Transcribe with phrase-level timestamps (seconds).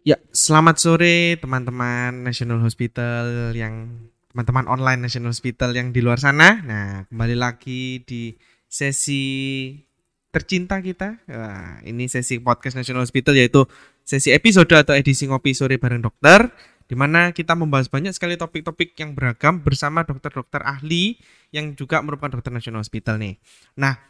[0.00, 6.64] Ya, selamat sore teman-teman National Hospital yang teman-teman online National Hospital yang di luar sana.
[6.64, 8.32] Nah, kembali lagi di
[8.64, 9.76] sesi
[10.32, 11.20] tercinta kita.
[11.28, 13.68] Wah, ini sesi podcast National Hospital yaitu
[14.00, 16.48] sesi episode atau edisi ngopi sore bareng dokter
[16.88, 21.20] di mana kita membahas banyak sekali topik-topik yang beragam bersama dokter-dokter ahli
[21.52, 23.36] yang juga merupakan dokter National Hospital nih.
[23.76, 24.09] Nah,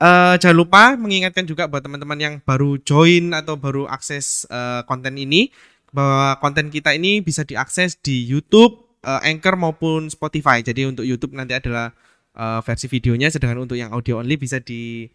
[0.00, 5.14] uh, jangan lupa mengingatkan juga buat teman-teman yang baru join atau baru akses uh, konten
[5.20, 5.52] ini
[5.92, 10.62] bahwa konten kita ini bisa diakses di YouTube, uh, Anchor maupun Spotify.
[10.62, 11.90] Jadi untuk YouTube nanti adalah
[12.38, 15.06] uh, versi videonya, sedangkan untuk yang audio only bisa di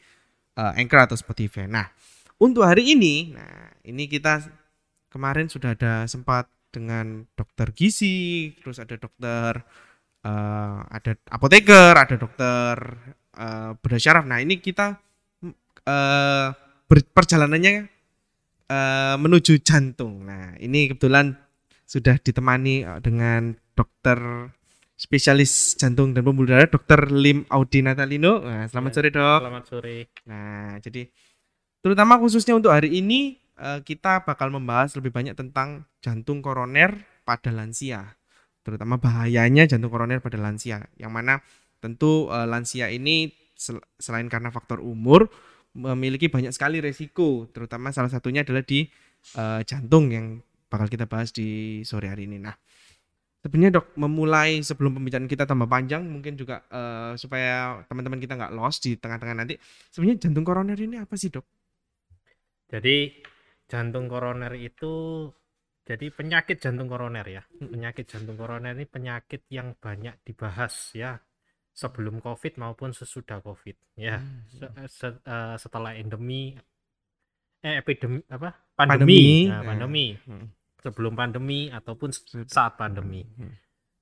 [0.59, 1.65] uh, Anchor atau Spotify.
[1.65, 1.87] Nah,
[2.39, 4.43] untuk hari ini, nah ini kita
[5.07, 9.63] kemarin sudah ada sempat dengan dokter gizi, terus ada dokter
[10.27, 12.75] uh, ada apoteker, ada dokter
[13.35, 14.25] uh, bedah syaraf.
[14.25, 14.97] Nah, ini kita
[15.85, 16.47] uh,
[16.87, 17.85] perjalanannya
[18.71, 20.25] uh, menuju jantung.
[20.25, 21.35] Nah, ini kebetulan
[21.85, 24.49] sudah ditemani dengan dokter
[24.95, 28.39] spesialis jantung dan pembuluh darah Dokter Lim Audi Natalino.
[28.39, 29.39] Nah, selamat ya, sore, Dok.
[29.43, 29.97] Selamat sore.
[30.25, 31.11] Nah, jadi
[31.83, 36.95] terutama khususnya untuk hari ini uh, kita bakal membahas lebih banyak tentang jantung koroner
[37.27, 38.17] pada lansia,
[38.63, 41.43] terutama bahayanya jantung koroner pada lansia, yang mana
[41.85, 45.29] tentu uh, lansia ini sel selain karena faktor umur
[45.75, 48.87] memiliki banyak sekali resiko, terutama salah satunya adalah di
[49.35, 50.39] uh, jantung yang
[50.71, 52.39] bakal kita bahas di sore hari ini.
[52.39, 52.55] Nah,
[53.43, 58.53] sebenarnya dok memulai sebelum pembicaraan kita tambah panjang mungkin juga uh, supaya teman-teman kita nggak
[58.55, 59.59] lost di tengah-tengah nanti
[59.91, 61.45] sebenarnya jantung koroner ini apa sih dok?
[62.71, 63.21] Jadi
[63.67, 65.27] jantung koroner itu
[65.85, 67.43] jadi penyakit jantung koroner ya.
[67.45, 71.19] Penyakit jantung koroner ini penyakit yang banyak dibahas ya
[71.75, 74.23] sebelum COVID maupun sesudah COVID ya.
[74.47, 76.55] Se se uh, setelah endemi
[77.59, 78.55] eh epidemi apa?
[78.79, 79.51] pandemi, pandemi.
[79.51, 80.05] Nah, pandemi.
[80.23, 80.47] Hmm.
[80.79, 82.09] Sebelum pandemi ataupun
[82.47, 83.27] saat pandemi.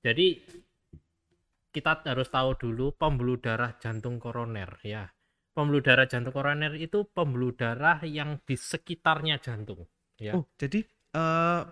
[0.04, 0.38] Jadi
[1.74, 5.10] kita harus tahu dulu pembuluh darah jantung koroner ya
[5.54, 9.86] pembuluh darah jantung koroner itu pembuluh darah yang di sekitarnya jantung.
[10.18, 10.34] Ya.
[10.34, 10.82] Oh, jadi
[11.14, 11.62] uh,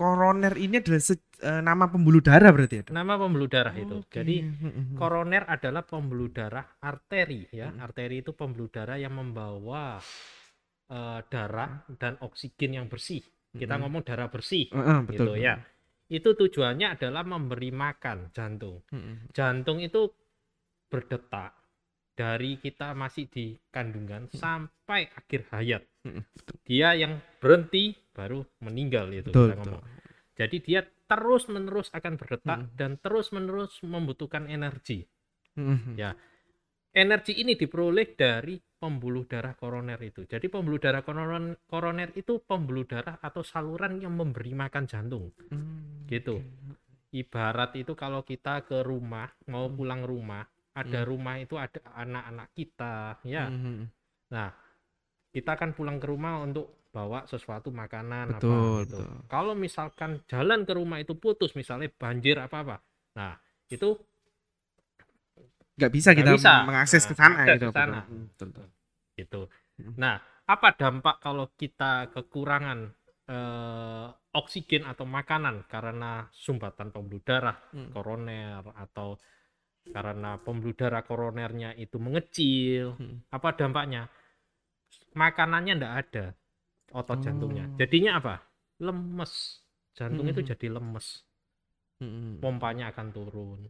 [0.00, 2.84] koroner ini adalah uh, nama pembuluh darah berarti ya?
[2.88, 3.96] Nama pembuluh darah oh, itu.
[4.08, 4.16] Okay.
[4.16, 4.36] Jadi
[4.96, 7.68] koroner adalah pembuluh darah arteri ya.
[7.68, 7.84] Hmm.
[7.84, 10.00] Arteri itu pembuluh darah yang membawa
[10.88, 13.20] uh, darah dan oksigen yang bersih.
[13.52, 13.82] Kita hmm.
[13.84, 15.60] ngomong darah bersih, uh, betul, gitu ya.
[16.08, 18.80] Itu tujuannya adalah memberi makan jantung.
[18.88, 19.28] Hmm.
[19.36, 20.08] Jantung itu
[20.88, 21.60] berdetak
[22.16, 24.38] dari kita masih di kandungan hmm.
[24.38, 25.84] sampai akhir hayat.
[26.00, 26.24] Hmm,
[26.64, 29.80] dia yang berhenti baru meninggal itu betul, kita ngomong.
[29.80, 29.98] Betul.
[30.36, 32.76] Jadi dia terus menerus akan berdetak hmm.
[32.76, 35.04] dan terus menerus membutuhkan energi.
[35.56, 35.96] Hmm.
[35.96, 36.12] Ya,
[36.92, 40.24] energi ini diperoleh dari pembuluh darah koroner itu.
[40.24, 45.32] Jadi pembuluh darah koroner, koroner itu pembuluh darah atau saluran yang memberi makan jantung.
[45.48, 46.04] Hmm.
[46.08, 46.40] Gitu.
[47.10, 49.76] Ibarat itu kalau kita ke rumah mau hmm.
[49.76, 51.08] pulang rumah ada hmm.
[51.08, 53.90] rumah itu ada anak-anak kita ya hmm.
[54.30, 54.54] nah
[55.30, 59.06] kita akan pulang ke rumah untuk bawa sesuatu makanan betul, apa gitu betul.
[59.30, 62.76] kalau misalkan jalan ke rumah itu putus misalnya banjir apa apa
[63.14, 63.38] nah
[63.70, 63.94] itu
[65.78, 66.66] nggak bisa kita bisa.
[66.66, 68.00] mengakses ke sana nah, gitu ke sana.
[68.04, 68.46] Betul.
[68.50, 68.66] betul.
[69.14, 69.40] gitu
[69.78, 69.94] hmm.
[69.96, 70.18] nah
[70.50, 72.90] apa dampak kalau kita kekurangan
[73.30, 77.94] eh, oksigen atau makanan karena sumbatan pembuluh darah hmm.
[77.94, 79.14] koroner atau
[79.94, 83.30] karena pembuluh darah koronernya itu mengecil hmm.
[83.30, 84.10] apa dampaknya
[85.14, 86.26] makanannya ndak ada
[86.94, 87.22] otot oh.
[87.22, 88.34] jantungnya jadinya apa
[88.80, 89.62] lemes
[89.94, 90.32] jantung hmm.
[90.32, 91.06] itu jadi lemes
[92.00, 92.40] hmm.
[92.40, 93.60] pompanya akan turun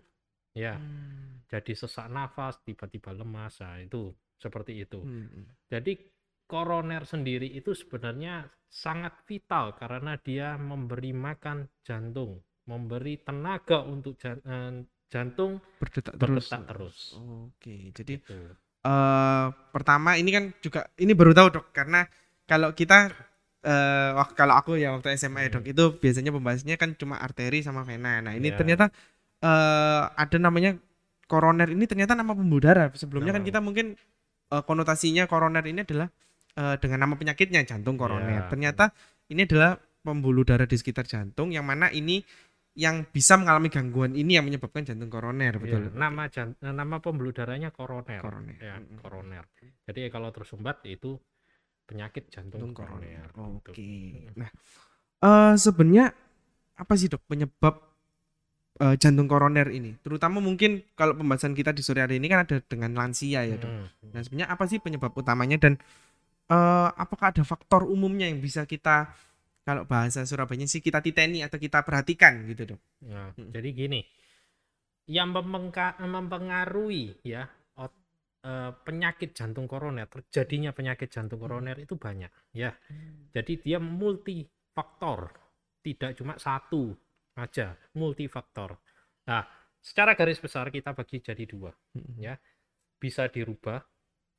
[0.54, 1.47] ya hmm.
[1.50, 5.69] jadi sesak nafas tiba-tiba lemas nah itu seperti itu hmm.
[5.69, 5.92] jadi
[6.47, 14.87] koroner sendiri itu sebenarnya sangat vital karena dia memberi makan jantung memberi tenaga untuk eh,
[15.10, 16.70] jantung berdetak, berdetak terus.
[16.70, 16.98] terus.
[17.19, 18.38] Oke, jadi gitu.
[18.87, 22.06] uh, pertama ini kan juga ini baru tahu dok karena
[22.50, 23.14] kalau kita
[23.62, 25.52] uh, kalau aku ya waktu SMA hmm.
[25.55, 28.19] dok itu biasanya pembahasannya kan cuma arteri sama vena.
[28.19, 28.58] Nah ini yeah.
[28.58, 28.91] ternyata
[29.47, 30.75] uh, ada namanya
[31.31, 32.91] koroner ini ternyata nama pembuluh darah.
[32.91, 33.94] Sebelumnya kan kita mungkin
[34.50, 36.11] uh, konotasinya koroner ini adalah
[36.58, 38.47] uh, dengan nama penyakitnya jantung koroner.
[38.47, 38.50] Yeah.
[38.50, 38.91] Ternyata
[39.31, 42.25] ini adalah pembuluh darah di sekitar jantung yang mana ini
[42.79, 47.02] yang bisa mengalami gangguan ini yang menyebabkan jantung koroner iya, betul ya, nama jant nama
[47.02, 49.44] pembuluh darahnya koroner koroner ya koroner
[49.91, 51.19] jadi kalau tersumbat itu
[51.90, 54.31] penyakit jantung, koroner, oke okay.
[54.38, 54.46] nah
[55.26, 56.14] uh, sebenarnya
[56.78, 57.75] apa sih dok penyebab
[58.78, 62.62] uh, jantung koroner ini terutama mungkin kalau pembahasan kita di sore hari ini kan ada
[62.62, 64.14] dengan lansia ya dok hmm.
[64.14, 65.75] nah sebenarnya apa sih penyebab utamanya dan
[66.46, 69.10] uh, apakah ada faktor umumnya yang bisa kita
[69.60, 72.81] kalau bahasa Surabaya sih kita titeni atau kita perhatikan gitu dok.
[73.06, 73.52] Nah, hmm.
[73.52, 74.00] Jadi gini,
[75.06, 77.46] yang mempengaruhi ya
[78.40, 78.52] ot, e,
[78.84, 82.72] penyakit jantung koroner, terjadinya penyakit jantung koroner itu banyak ya.
[82.72, 83.28] Hmm.
[83.32, 85.31] Jadi dia multifaktor,
[85.84, 86.96] tidak cuma satu
[87.37, 88.81] aja, multifaktor.
[89.28, 89.44] Nah,
[89.81, 92.16] secara garis besar kita bagi jadi dua hmm.
[92.20, 92.34] ya.
[93.00, 93.81] Bisa dirubah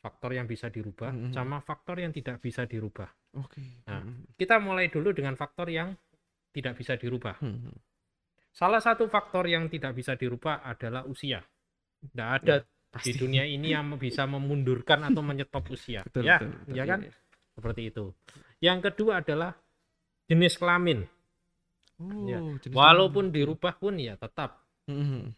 [0.01, 1.33] faktor yang bisa dirubah hmm.
[1.33, 3.09] sama faktor yang tidak bisa dirubah.
[3.37, 3.61] Oke.
[3.61, 3.69] Okay.
[3.85, 4.01] Nah,
[4.33, 5.93] kita mulai dulu dengan faktor yang
[6.51, 7.37] tidak bisa dirubah.
[7.37, 7.73] Hmm.
[8.51, 11.39] Salah satu faktor yang tidak bisa dirubah adalah usia.
[12.01, 16.03] Tidak ada ya, di dunia ini yang bisa memundurkan atau menyetop usia.
[16.07, 16.99] Betul, ya, betul, betul, ya kan?
[17.07, 17.11] Ya.
[17.51, 18.05] Seperti itu.
[18.59, 19.51] Yang kedua adalah
[20.27, 20.99] jenis kelamin.
[22.01, 22.39] Oh, ya.
[22.59, 23.37] jenis Walaupun kelamin.
[23.37, 25.31] dirubah pun ya tetap hmm.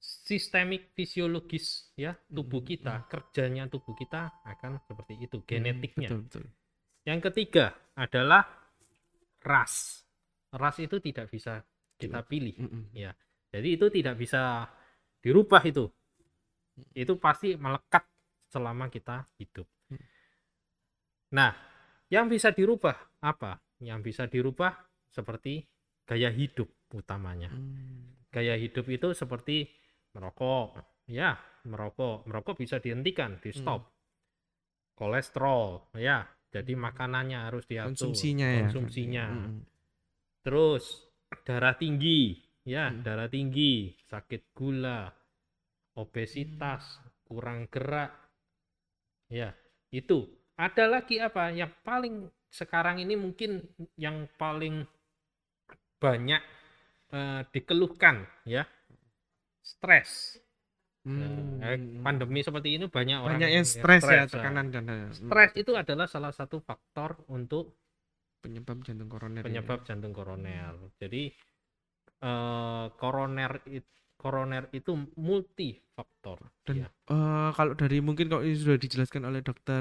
[0.00, 3.06] sistemik fisiologis ya tubuh kita, hmm.
[3.08, 6.08] kerjanya tubuh kita akan seperti itu, genetiknya.
[6.08, 6.44] betul, betul.
[7.04, 8.44] Yang ketiga adalah
[9.40, 10.04] ras.
[10.50, 11.64] Ras itu tidak bisa
[12.00, 12.82] kita pilih mm -mm.
[12.96, 13.12] ya
[13.52, 14.64] jadi itu tidak bisa
[15.20, 15.84] dirubah itu
[16.94, 18.04] itu pasti melekat
[18.50, 19.66] selama kita hidup.
[19.90, 20.06] Mm.
[21.34, 21.52] nah
[22.10, 23.62] yang bisa dirubah apa?
[23.78, 24.74] Yang bisa dirubah
[25.10, 25.62] seperti
[26.04, 27.50] gaya hidup utamanya.
[27.50, 28.30] Mm.
[28.30, 29.70] gaya hidup itu seperti
[30.14, 30.78] merokok.
[31.10, 32.26] Ya merokok.
[32.26, 33.86] Merokok bisa dihentikan di stop.
[33.86, 33.92] Mm.
[34.98, 36.26] kolesterol ya.
[36.50, 37.94] Jadi makanannya harus diatur.
[37.94, 39.24] Konsumsinya ya konsumsinya.
[40.42, 41.10] Terus
[41.46, 42.34] darah tinggi,
[42.66, 43.06] ya, hmm.
[43.06, 45.06] darah tinggi, sakit gula,
[46.00, 46.98] obesitas,
[47.28, 48.10] kurang gerak.
[49.28, 49.52] Ya,
[49.92, 50.26] itu.
[50.56, 53.62] Ada lagi apa yang paling sekarang ini mungkin
[53.94, 54.84] yang paling
[56.00, 56.42] banyak
[57.12, 58.64] uh, dikeluhkan ya.
[59.60, 60.40] Stres.
[61.00, 61.56] Hmm.
[61.64, 66.04] Nah, pandemi seperti ini banyak orang banyak yang stres ya, tekanan dan stres itu adalah
[66.04, 67.72] salah satu faktor untuk
[68.44, 69.86] penyebab jantung koroner penyebab ya.
[69.92, 71.32] jantung koroner jadi
[72.20, 73.88] uh, koroner it,
[74.20, 76.88] koroner itu multifaktor dan ya.
[77.08, 79.80] uh, kalau dari mungkin kalau ini sudah dijelaskan oleh dokter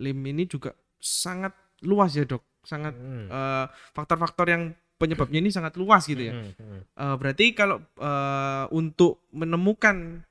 [0.00, 1.52] Lim ini juga sangat
[1.84, 3.28] luas ya dok sangat hmm.
[3.28, 6.80] uh, faktor-faktor yang penyebabnya ini sangat luas gitu ya hmm, hmm.
[6.96, 10.24] Uh, berarti kalau uh, untuk menemukan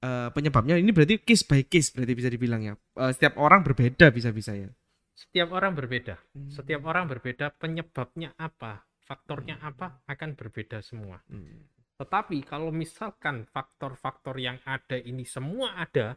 [0.00, 4.08] uh, penyebabnya ini berarti case by case berarti bisa dibilang ya uh, setiap orang berbeda
[4.08, 4.72] bisa-bisa ya
[5.18, 6.14] setiap orang berbeda.
[6.30, 6.46] Hmm.
[6.46, 9.68] Setiap orang berbeda, penyebabnya apa, faktornya hmm.
[9.74, 11.18] apa akan berbeda semua.
[11.26, 11.66] Hmm.
[11.98, 16.14] Tetapi kalau misalkan faktor-faktor yang ada ini semua ada,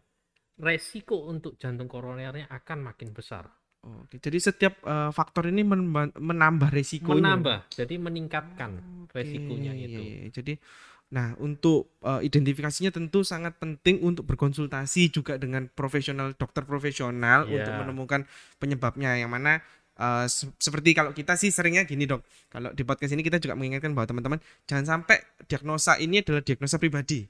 [0.62, 3.50] resiko untuk jantung koronernya akan makin besar.
[3.82, 7.18] Oke, jadi setiap uh, faktor ini menambah resikonya.
[7.18, 8.72] Menambah, jadi meningkatkan
[9.10, 10.02] Oke, resikonya itu.
[10.06, 10.30] Iya, iya.
[10.30, 10.54] Jadi
[11.12, 17.60] Nah, untuk uh, identifikasinya tentu sangat penting untuk berkonsultasi juga dengan profesional dokter profesional yeah.
[17.60, 18.22] untuk menemukan
[18.64, 19.60] penyebabnya yang mana
[20.02, 22.26] uh, se seperti kalau kita sih seringnya gini, Dok.
[22.50, 26.82] Kalau di podcast ini kita juga mengingatkan bahwa teman-teman jangan sampai diagnosa ini adalah diagnosa
[26.82, 27.30] pribadi.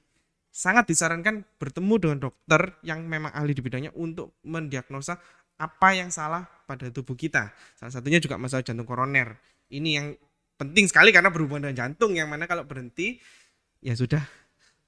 [0.52, 5.20] Sangat disarankan bertemu dengan dokter yang memang ahli di bidangnya untuk mendiagnosa
[5.60, 7.52] apa yang salah pada tubuh kita.
[7.76, 9.36] Salah satunya juga masalah jantung koroner.
[9.72, 10.06] Ini yang
[10.60, 13.16] penting sekali karena berhubungan dengan jantung yang mana kalau berhenti
[13.80, 14.22] ya sudah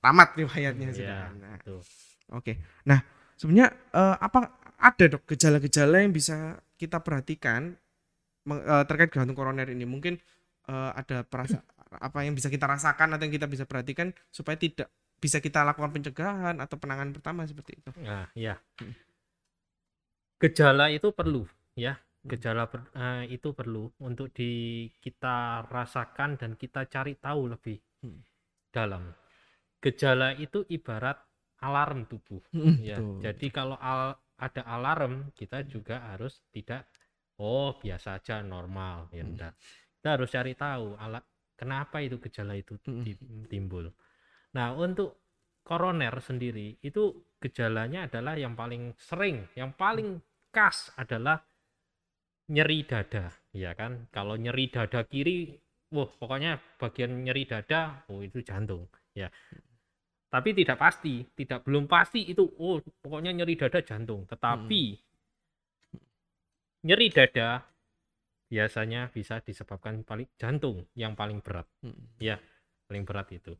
[0.04, 1.16] tamat riwayatnya ya, sudah.
[1.40, 1.80] Nah, Oke.
[2.28, 2.54] Okay.
[2.84, 3.00] Nah,
[3.40, 7.80] sebenarnya uh, apa ada dok gejala-gejala yang bisa kita perhatikan
[8.48, 9.84] uh, terkait jantung koroner ini?
[9.88, 10.16] Mungkin
[10.68, 14.90] uh, ada perasa apa yang bisa kita rasakan atau yang kita bisa perhatikan supaya tidak
[15.20, 17.90] bisa kita lakukan pencegahan atau penanganan pertama seperti itu.
[18.02, 18.58] Nah, ya.
[20.42, 21.46] Gejala itu perlu
[21.78, 21.96] ya.
[22.24, 27.78] Gejala per, uh, itu perlu untuk di kita rasakan dan kita cari tahu lebih.
[28.00, 28.24] Hmm
[28.74, 29.14] dalam.
[29.78, 31.22] Gejala itu ibarat
[31.62, 32.42] alarm tubuh.
[32.50, 32.98] Hmm, ya.
[32.98, 36.90] Jadi kalau al ada alarm, kita juga harus tidak
[37.44, 39.36] oh biasa aja normal ya hmm.
[40.00, 41.24] Kita harus cari tahu alat
[41.56, 43.48] kenapa itu gejala itu hmm.
[43.48, 43.92] timbul.
[44.56, 45.20] Nah, untuk
[45.64, 50.20] koroner sendiri itu gejalanya adalah yang paling sering, yang paling
[50.52, 51.40] khas adalah
[52.52, 54.12] nyeri dada, ya kan?
[54.12, 59.30] Kalau nyeri dada kiri wah pokoknya bagian nyeri dada oh itu jantung ya
[60.26, 65.02] tapi tidak pasti tidak belum pasti itu oh pokoknya nyeri dada jantung tetapi hmm.
[66.84, 67.64] Nyeri dada
[68.46, 72.20] biasanya bisa disebabkan paling jantung yang paling berat hmm.
[72.20, 72.36] ya
[72.86, 73.56] paling berat itu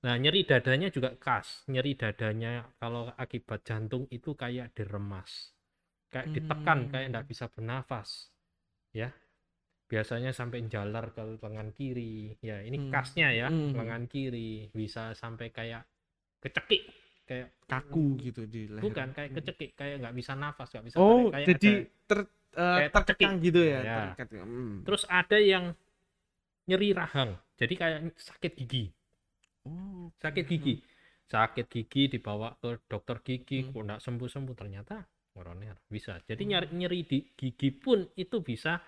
[0.00, 5.52] nah nyeri dadanya juga khas nyeri dadanya kalau akibat jantung itu kayak diremas
[6.08, 7.26] kayak ditekan kayak hmm.
[7.28, 8.32] bisa bernafas
[8.96, 9.12] ya
[9.90, 12.90] biasanya sampai jalar ke lengan kiri ya ini hmm.
[12.94, 13.74] khasnya ya hmm.
[13.74, 15.82] lengan kiri bisa sampai kayak
[16.38, 16.86] kecekik
[17.26, 19.38] kayak kaku gitu di leher bukan kayak hmm.
[19.42, 22.06] kecekik kayak nggak bisa nafas nggak bisa oh kayak jadi ada...
[22.06, 22.20] ter
[22.54, 23.46] uh, Kayak terkekang tercekik.
[23.46, 23.80] gitu ya.
[23.82, 24.00] Ya.
[24.42, 24.82] Hmm.
[24.82, 25.74] Terus ada yang
[26.66, 27.34] nyeri rahang.
[27.54, 28.84] Jadi kayak sakit gigi.
[29.66, 30.80] Oh, Sakit gigi.
[31.26, 33.70] Sakit gigi dibawa ke dokter gigi, Hmm.
[33.70, 36.18] kok nggak sembuh-sembuh ternyata koroner bisa.
[36.24, 38.80] Jadi nyeri nyeri di gigi pun itu bisa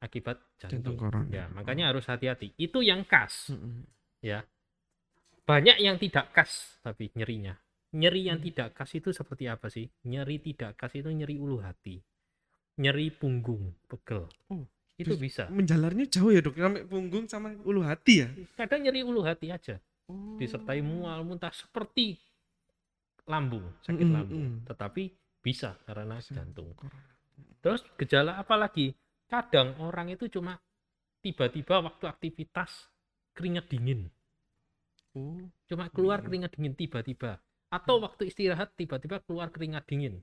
[0.00, 0.96] akibat jantung jantung.
[0.96, 1.32] koroner.
[1.32, 2.52] Ya, makanya harus hati-hati.
[2.56, 3.52] Itu yang khas.
[3.52, 3.84] Mm-mm.
[4.20, 4.40] ya
[5.44, 7.52] banyak yang tidak khas tapi nyerinya
[7.92, 8.48] nyeri yang Hmm.
[8.48, 12.00] tidak khas itu seperti apa sih nyeri tidak khas itu nyeri ulu hati
[12.76, 17.82] nyeri punggung pegel Oh, itu bis- bisa Menjalarnya jauh ya dok, sampai punggung sama ulu
[17.82, 18.28] hati ya.
[18.54, 20.36] kadang nyeri ulu hati aja Oh.
[20.36, 22.20] disertai mual muntah seperti
[23.24, 24.58] lambung sakit Mm, mm, lambung mm.
[24.68, 25.02] tetapi
[25.40, 26.36] bisa karena Bisa.
[26.36, 26.76] jantung
[27.58, 28.92] terus gejala apa lagi
[29.24, 30.60] kadang orang itu cuma
[31.18, 32.92] tiba-tiba waktu aktivitas
[33.32, 34.12] keringat dingin
[35.14, 35.40] Oh.
[35.64, 36.26] cuma keluar Hmm.
[36.28, 37.40] keringat dingin tiba-tiba
[37.70, 40.20] atau waktu istirahat tiba-tiba keluar keringat dingin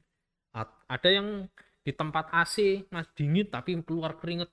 [0.51, 1.47] A- ada yang
[1.85, 4.49] di tempat AC mas dingin tapi keluar keringat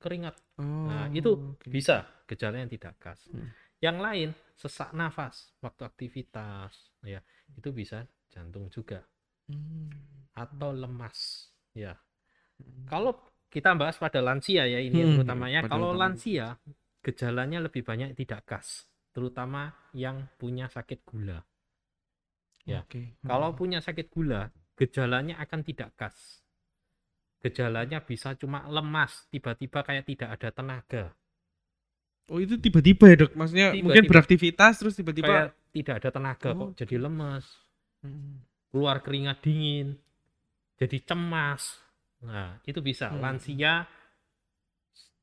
[0.00, 0.88] keringat Oh.
[0.88, 1.68] Nah, itu oke.
[1.68, 3.48] bisa gejala yang tidak khas Hmm.
[3.80, 7.20] yang lain sesak nafas waktu aktivitas ya
[7.56, 9.00] itu bisa jantung juga
[9.48, 9.88] Hmm.
[10.36, 11.96] atau lemas ya
[12.60, 12.86] Hmm.
[12.88, 13.12] kalau
[13.50, 16.00] kita bahas pada lansia ya ini Hmm, utamanya pada kalau utamanya.
[16.00, 16.46] lansia
[17.02, 18.68] gejalanya lebih banyak tidak khas
[19.16, 21.40] terutama yang punya sakit gula
[22.68, 22.84] Ya.
[23.26, 23.58] Kalau Hmm.
[23.58, 26.39] punya sakit gula, gejalanya akan tidak khas.
[27.40, 31.04] Gejalanya bisa cuma lemas, tiba-tiba kayak tidak ada tenaga,
[32.30, 34.10] Oh itu tiba-tiba ya dok, maksudnya mungkin Tiba-tiba.
[34.14, 35.50] beraktivitas terus tiba-tiba.
[35.74, 37.46] tidak ada tenaga Oh, kok jadi lemes,
[38.06, 38.38] Hmm.
[38.70, 39.98] keluar keringat dingin,
[40.78, 41.82] jadi cemas.
[42.22, 43.18] Nah, itu bisa Hmm.
[43.18, 43.74] lansia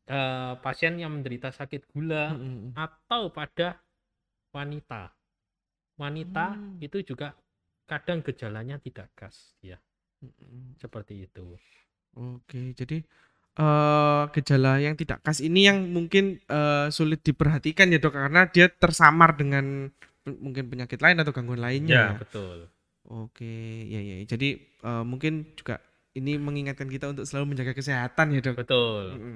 [0.07, 2.71] eh, pasien yang menderita sakit gula Hmm.
[2.75, 3.79] atau pada
[4.55, 5.11] wanita.
[5.99, 6.79] Wanita Hmm.
[6.79, 7.35] itu juga
[7.87, 9.79] kadang gejalanya tidak khas, ya,
[10.23, 10.75] Hmm.
[10.79, 11.55] seperti itu.
[12.17, 12.97] Oke, jadi
[13.57, 18.67] eh gejala yang tidak khas ini yang mungkin eh, sulit diperhatikan ya dok, karena dia
[18.69, 19.89] tersamar dengan
[20.27, 21.97] mungkin penyakit lain atau gangguan lainnya.
[21.97, 22.57] Ya, betul.
[23.07, 23.53] Oke,
[23.93, 24.15] ya ya.
[24.27, 25.79] Jadi eh, mungkin juga
[26.19, 28.57] ini mengingatkan kita untuk selalu menjaga kesehatan ya dok.
[28.57, 29.05] Betul.
[29.15, 29.35] Mm-mm.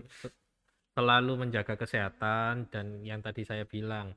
[0.98, 4.12] Selalu menjaga kesehatan dan yang tadi saya bilang,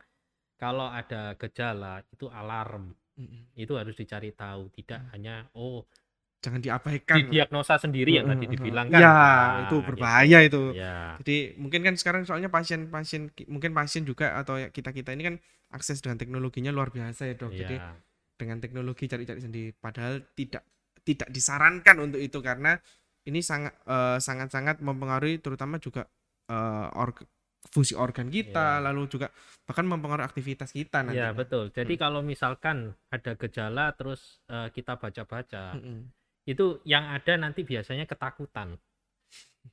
[0.59, 3.43] kalau ada gejala itu alarm, Mm-mm.
[3.55, 5.11] itu harus dicari tahu, tidak Hmm.
[5.15, 5.87] hanya oh
[6.45, 7.17] Jangan diabaikan.
[7.25, 9.01] didiagnosa sendiri yang tadi dibilang kan.
[9.01, 9.87] Ya, Nah, itu gitu.
[9.89, 10.63] berbahaya itu.
[10.77, 15.23] Ya, Jadi mungkin kan sekarang soalnya pasien-pasien ki- mungkin pasien juga atau ya kita-kita ini
[15.33, 15.37] kan
[15.73, 17.57] akses dengan teknologinya luar biasa ya dok.
[17.57, 17.97] Jadi ya,
[18.37, 20.63] dengan teknologi cari-cari sendiri padahal tidak
[21.07, 22.77] tidak disarankan untuk itu karena
[23.25, 26.05] ini sangat eh, sangat-sangat mempengaruhi terutama juga
[26.51, 27.25] eh, org-
[27.73, 28.85] fungsi organ kita Iya.
[28.85, 29.33] lalu juga
[29.65, 31.17] bahkan mempengaruhi aktivitas kita nanti.
[31.17, 31.73] ya betul.
[31.73, 32.03] Jadi Hmm.
[32.05, 36.11] kalau misalkan ada gejala terus eh, kita baca-baca, Mm-mm.
[36.45, 38.77] Itu yang ada nanti biasanya ketakutan.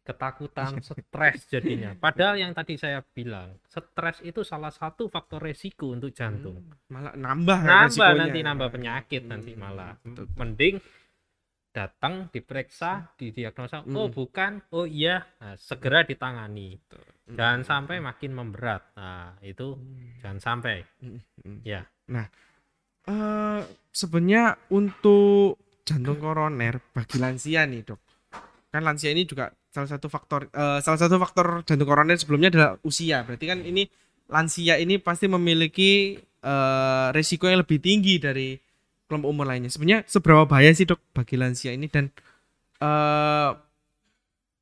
[0.01, 1.91] Ketakutan, stres jadinya.
[2.03, 6.63] Padahal yang tadi saya bilang, stres itu salah satu faktor resiko untuk jantung.
[6.87, 8.19] malah nambah nambah resikonya.
[8.23, 10.25] nanti nambah penyakit nanti Hmm, malah betul.
[10.35, 10.75] mending
[11.71, 14.11] datang diperiksa didiagnosa oh Hmm.
[14.11, 16.75] bukan oh iya nah, segera ditangani
[17.31, 17.35] Mm.
[17.39, 20.19] jangan sampai makin memberat nah itu Mm.
[20.19, 21.59] jangan sampai Mm, mm.
[21.63, 21.81] ya
[23.01, 25.57] Eh, sebenarnya untuk
[25.91, 27.99] jantung koroner bagi lansia nih dok.
[28.71, 32.71] Kan lansia ini juga salah satu faktor eh, salah satu faktor jantung koroner sebelumnya adalah
[32.87, 33.27] usia.
[33.27, 33.83] Berarti kan ini
[34.31, 38.55] lansia ini pasti memiliki eh, resiko yang lebih tinggi dari
[39.11, 39.67] kelompok umur lainnya.
[39.67, 41.91] Sebenarnya seberapa bahaya sih dok bagi lansia ini?
[41.91, 42.07] Dan
[42.79, 43.51] eh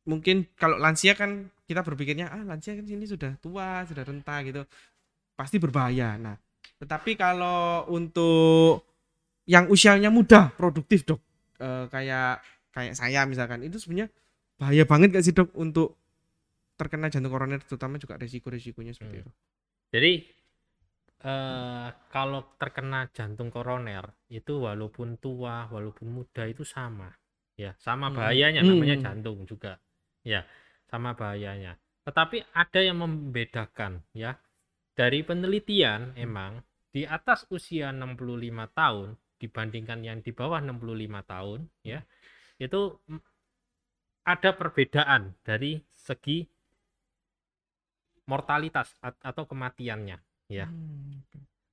[0.09, 4.65] mungkin kalau lansia kan kita berpikirnya ah lansia kan ini sudah tua sudah renta gitu.
[5.37, 6.17] Pasti berbahaya.
[6.17, 6.33] Nah
[6.81, 8.88] tetapi kalau untuk
[9.49, 11.19] yang usianya muda, produktif dok,
[11.59, 12.39] Eh, kayak
[12.71, 14.07] kayak saya misalkan, itu sebenarnya
[14.61, 15.97] bahaya banget gak sih dok untuk
[16.79, 19.23] terkena jantung koroner, terutama juga resiko-resikonya seperti Hmm.
[19.25, 19.31] itu.
[19.91, 20.11] jadi
[21.19, 27.11] eh, kalau terkena jantung koroner itu walaupun tua walaupun muda itu sama
[27.59, 28.15] ya sama Hmm.
[28.15, 29.03] bahayanya namanya Hmm.
[29.03, 29.75] jantung juga
[30.23, 30.47] ya
[30.87, 31.75] sama bahayanya
[32.07, 34.39] tetapi ada yang membedakan ya
[34.95, 41.99] dari penelitian emang di atas usia 65 tahun dibandingkan yang di bawah 65 tahun ya
[42.59, 42.79] itu
[44.23, 46.47] ada perbedaan dari segi
[48.31, 50.17] mortalitas at- atau kematiannya
[50.47, 51.23] ya Hmm,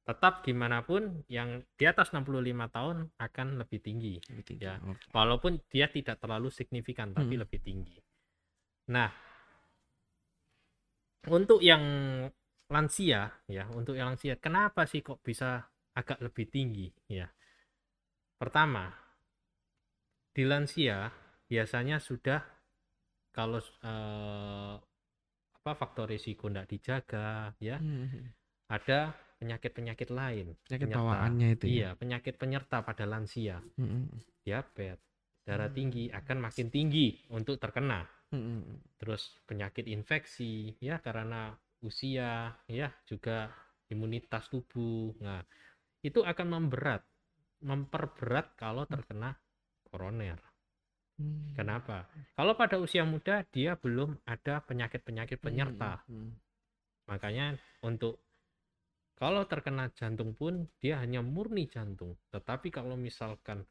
[0.07, 4.65] tetap gimana pun yang di atas 65 tahun akan lebih tinggi lebih tinggi.
[4.67, 4.75] Ya.
[5.11, 7.43] Walaupun dia tidak terlalu signifikan tapi Hmm.
[7.43, 7.99] lebih tinggi.
[8.95, 9.11] Nah,
[11.27, 11.83] untuk yang
[12.71, 13.21] lansia
[13.51, 17.27] ya, untuk yang lansia kenapa sih kok bisa agak lebih tinggi ya?
[18.37, 18.93] Pertama,
[20.37, 21.09] di lansia
[21.49, 22.45] biasanya sudah
[23.33, 24.75] kalau eh,
[25.57, 28.33] apa faktor risiko tidak dijaga ya Hmm.
[28.69, 31.01] ada penyakit-penyakit lain Penyakit penyerta.
[31.01, 31.73] bawaannya itu ya.
[31.73, 34.09] iya penyakit penyerta pada lansia Hmm.
[34.45, 35.01] diabetes
[35.49, 35.77] darah Hmm.
[35.79, 38.77] tinggi akan makin tinggi untuk terkena Hmm.
[39.01, 43.49] terus penyakit infeksi ya karena usia ya juga
[43.89, 45.41] imunitas tubuh nah
[46.05, 47.01] itu akan memberat
[47.65, 49.37] memperberat kalau terkena
[49.87, 50.39] koroner.
[51.17, 51.57] Hmm.
[51.57, 52.05] kenapa?
[52.37, 56.05] Kalau pada usia muda dia belum ada penyakit-penyakit penyerta.
[56.05, 56.37] Hmm.
[57.07, 57.55] makanya
[57.87, 58.21] untuk
[59.17, 62.21] kalau terkena jantung pun dia hanya murni jantung.
[62.29, 63.65] Tetapi kalau misalkan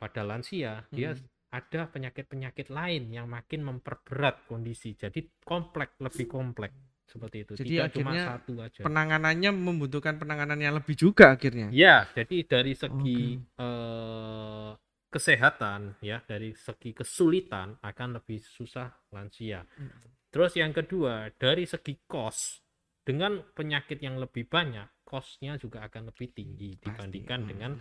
[0.00, 1.28] pada lansia dia Hmm.
[1.52, 4.96] ada penyakit-penyakit lain yang makin memperberat kondisi.
[4.96, 6.76] Jadi kompleks lebih kompleks
[7.06, 11.70] seperti itu Jadi tidak cuma satu aja Penanganannya membutuhkan penanganan yang lebih juga akhirnya.
[11.70, 14.70] ya jadi dari segi eh,
[15.06, 19.88] kesehatan ya dari segi kesulitan akan lebih susah lansia Hmm.
[20.28, 22.60] terus yang kedua dari segi kos
[23.06, 26.84] dengan penyakit yang lebih banyak kosnya juga akan lebih tinggi Pasti.
[26.90, 27.48] dibandingkan Hmm.
[27.48, 27.72] dengan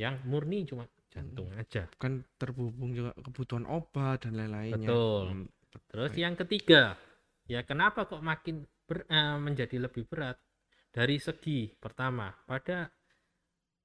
[0.00, 4.88] yang murni cuma jantung aja kan terhubung juga kebutuhan obat dan lain-lainnya.
[4.88, 5.24] Betul.
[5.28, 5.46] Hmm.
[5.92, 6.20] Terus Baik.
[6.20, 6.82] yang ketiga,
[7.48, 10.36] ya kenapa kok makin ber- eh, menjadi lebih berat?
[10.92, 12.88] Dari segi pertama, pada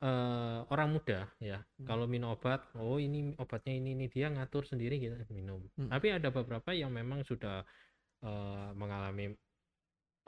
[0.01, 1.87] eh, orang muda ya, Hmm.
[1.89, 5.59] kalau minum obat, oh ini obatnya ini ini dia ngatur sendiri gitu minum.
[5.77, 5.89] Hmm.
[5.89, 7.65] Tapi ada beberapa yang memang sudah
[8.25, 9.33] eh, mengalami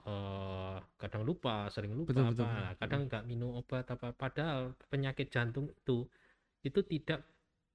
[0.06, 2.46] eh, kadang lupa, sering lupa Betul, apa, betul.
[2.50, 4.08] Nah, kadang nggak minum obat apa.
[4.16, 6.08] Padahal penyakit jantung itu
[6.66, 7.20] itu tidak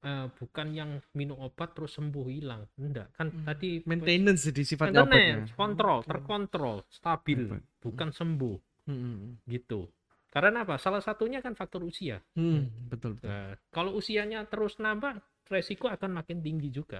[0.05, 3.45] eh, bukan yang minum obat terus sembuh hilang, enggak kan Hmm.
[3.47, 5.37] tadi Maintenance jadi sifatnya obatnya.
[5.57, 6.09] kontrol, Oke.
[6.09, 7.63] terkontrol, stabil, Hebat.
[7.81, 9.41] bukan sembuh Hmm.
[9.49, 9.89] gitu.
[10.29, 10.75] Karena apa?
[10.77, 12.19] Salah satunya kan faktor usia.
[12.35, 12.67] Hmm.
[12.91, 13.29] Betul betul.
[13.31, 15.17] Nah, kalau usianya terus nambah,
[15.49, 16.99] resiko akan makin tinggi juga.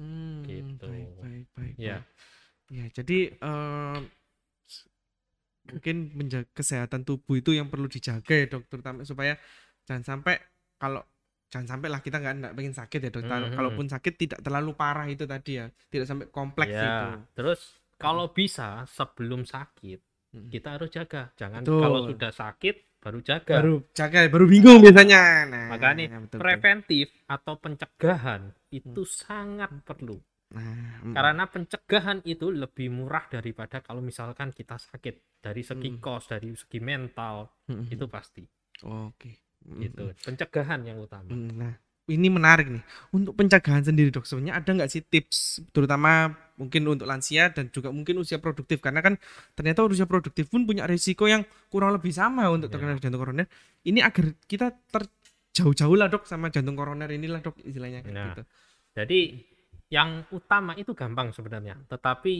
[0.00, 0.86] Hmm, Gitu.
[0.86, 1.74] Baik, baik, baik.
[1.76, 1.96] Ya.
[2.00, 2.04] baik.
[2.70, 3.18] Ya, jadi
[4.66, 4.86] s-
[5.68, 9.36] mungkin menjaga kesehatan tubuh itu yang perlu dijaga ya dok, terutama supaya
[9.86, 10.34] jangan sampai
[10.80, 11.02] kalau
[11.50, 13.22] jangan sampai lah kita nggak nggak pengen sakit ya dok.
[13.24, 13.56] Kalau- Mhm.
[13.58, 17.06] Kalaupun sakit tidak terlalu parah itu tadi ya, tidak sampai kompleks itu.
[17.10, 17.60] Ya, terus
[17.96, 19.98] kalau bisa sebelum sakit
[20.46, 21.34] kita harus jaga.
[21.34, 21.82] Jangan Betul.
[21.82, 23.54] kalau sudah sakit baru jaga.
[23.58, 25.22] Baru jaga, baru bingung biasanya.
[25.44, 26.38] Nah, Makanya betul, betul.
[26.38, 30.22] Preventif atau pencegahan itu sangat perlu.
[30.50, 35.98] Nah, mm, Karena pencegahan itu lebih murah daripada kalau misalkan kita sakit dari segi Hmm.
[35.98, 38.42] kos, dari segi mental mm, itu pasti
[38.82, 39.30] Oke.
[39.30, 40.12] Mm, gitu.
[40.24, 41.28] Pencegahan yang utama.
[41.30, 41.72] Mm, Nah,
[42.10, 42.82] ini menarik nih.
[43.14, 47.94] Untuk pencegahan sendiri dok, sebenarnya ada nggak sih tips, terutama mungkin untuk lansia dan juga
[47.94, 49.14] mungkin usia produktif, karena kan
[49.54, 52.72] ternyata usia produktif pun punya risiko yang kurang lebih sama untuk Ya.
[52.76, 53.46] terkena jantung koroner.
[53.86, 58.42] Ini agar kita terjauh-jauh lah dok sama jantung koroner inilah dok istilahnya kayak Nah, gitu.
[58.90, 59.20] Jadi
[59.90, 62.34] yang utama itu gampang sebenarnya, tetapi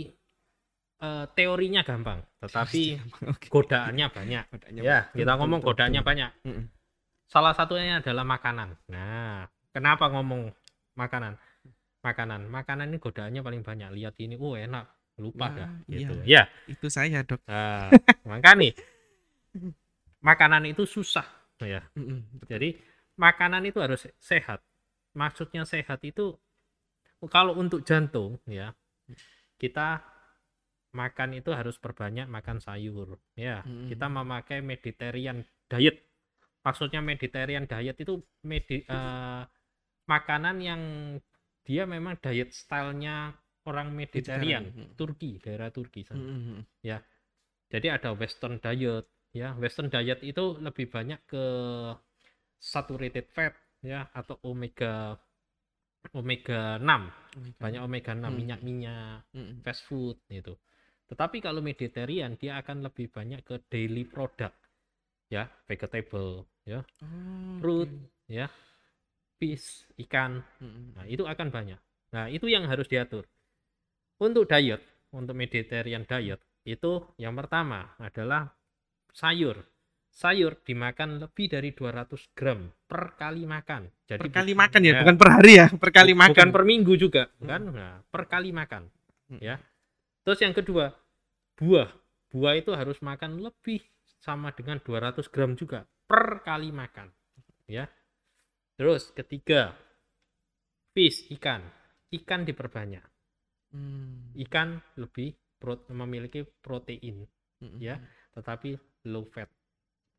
[1.01, 3.01] eh, teorinya gampang, tetapi
[3.49, 4.45] godaannya banyak.
[4.53, 6.31] Godaannya Ya, kita ngomong godaannya banyak.
[7.31, 8.75] Salah satunya adalah makanan.
[8.91, 10.51] Nah, kenapa ngomong
[10.99, 11.39] makanan?
[12.03, 13.89] Makanan, makanan ini godaannya paling banyak.
[13.95, 15.69] Lihat ini, oh enak, lupa Wah, dah.
[15.87, 15.99] iya.
[16.03, 16.15] Gitu.
[16.27, 17.39] Ya, Itu saya dok.
[17.47, 17.87] nah,
[18.27, 18.75] makanya
[20.19, 21.25] makanan itu susah.
[21.61, 21.85] Ya,
[22.49, 22.81] jadi
[23.21, 24.65] makanan itu harus sehat.
[25.13, 26.35] Maksudnya sehat itu
[27.29, 28.73] kalau untuk jantung ya
[29.61, 30.01] kita
[30.97, 33.61] makan itu harus perbanyak makan sayur ya.
[33.69, 33.93] Mm-mm.
[33.93, 36.10] Kita memakai Mediterranean diet.
[36.61, 39.43] Maksudnya Mediterranean diet itu medi, eh,
[40.05, 40.83] makanan yang
[41.65, 43.33] dia memang diet stylenya
[43.69, 44.97] orang Mediterranean, Mediterranean.
[44.97, 46.21] Turki, daerah Turki sana.
[46.21, 46.61] Mm-mm.
[47.71, 49.55] Jadi ada Western diet, ya.
[49.55, 51.45] Western diet itu lebih banyak ke
[52.59, 55.17] saturated fat, ya, atau omega
[56.17, 57.13] omega 6.
[57.61, 58.39] Banyak omega 6, Hmm.
[58.41, 59.29] minyak-minyak,
[59.63, 60.57] fast food gitu.
[61.13, 64.57] Tetapi kalau Mediterranean dia akan lebih banyak ke daily product,
[65.31, 68.27] ya, vegetable, ya, Oh, fruit, oke.
[68.29, 68.51] ya,
[69.39, 70.43] fish, ikan.
[70.59, 70.99] Mm-mm.
[70.99, 71.79] Nah, itu akan banyak.
[72.11, 73.25] Nah, itu yang harus diatur.
[74.21, 74.83] Untuk diet,
[75.15, 78.51] untuk Mediterranean diet, itu yang pertama adalah
[79.11, 79.57] sayur.
[80.11, 83.87] Sayur dimakan lebih dari 200 gram per kali makan.
[84.05, 86.35] Jadi Per kali makan ya, ya, bukan per hari ya, per kali bu- makan.
[86.35, 87.47] Bukan per minggu juga, Hmm.
[87.47, 87.61] kan?
[87.71, 88.91] Nah, per kali makan,
[89.31, 89.39] Mm.
[89.41, 89.57] ya.
[90.21, 90.91] Terus yang kedua,
[91.55, 91.89] buah.
[92.29, 93.81] Buah itu harus makan lebih
[94.21, 97.09] sama dengan 200 gram juga per kali makan,
[97.67, 97.89] ya.
[98.77, 99.73] Terus ketiga,
[100.93, 101.61] fish, ikan.
[102.11, 103.05] Ikan diperbanyak.
[103.71, 104.35] Hmm.
[104.35, 107.23] Ikan lebih pro- memiliki protein,
[107.63, 107.79] Mm-mm.
[107.79, 107.97] ya.
[108.35, 108.75] tetapi
[109.09, 109.47] low fat,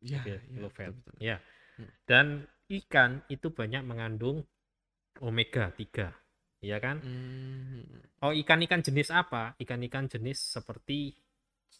[0.01, 0.89] Ya, ya, ya, low fat.
[0.89, 1.15] betul, betul.
[1.19, 1.37] Ya.
[1.77, 1.89] Hmm.
[2.07, 2.25] Dan
[2.71, 4.45] ikan itu banyak mengandung
[5.19, 6.15] omega 3.
[6.61, 7.01] ya kan?
[7.01, 7.81] Hmm.
[8.21, 9.57] Oh, ikan-ikan jenis apa?
[9.57, 11.17] Ikan-ikan jenis seperti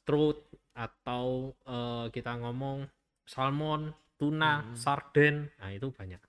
[0.04, 0.40] trout
[0.72, 2.88] atau eh, kita ngomong
[3.28, 4.76] salmon, tuna, Hmm.
[4.76, 5.36] sarden.
[5.60, 6.22] Nah, itu banyak.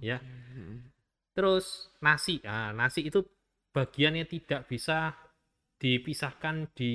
[0.00, 0.18] Ya.
[0.20, 0.88] Hmm.
[1.36, 2.40] Terus nasi.
[2.40, 3.20] Nah, nasi itu
[3.76, 5.12] bagiannya tidak bisa
[5.76, 6.94] dipisahkan di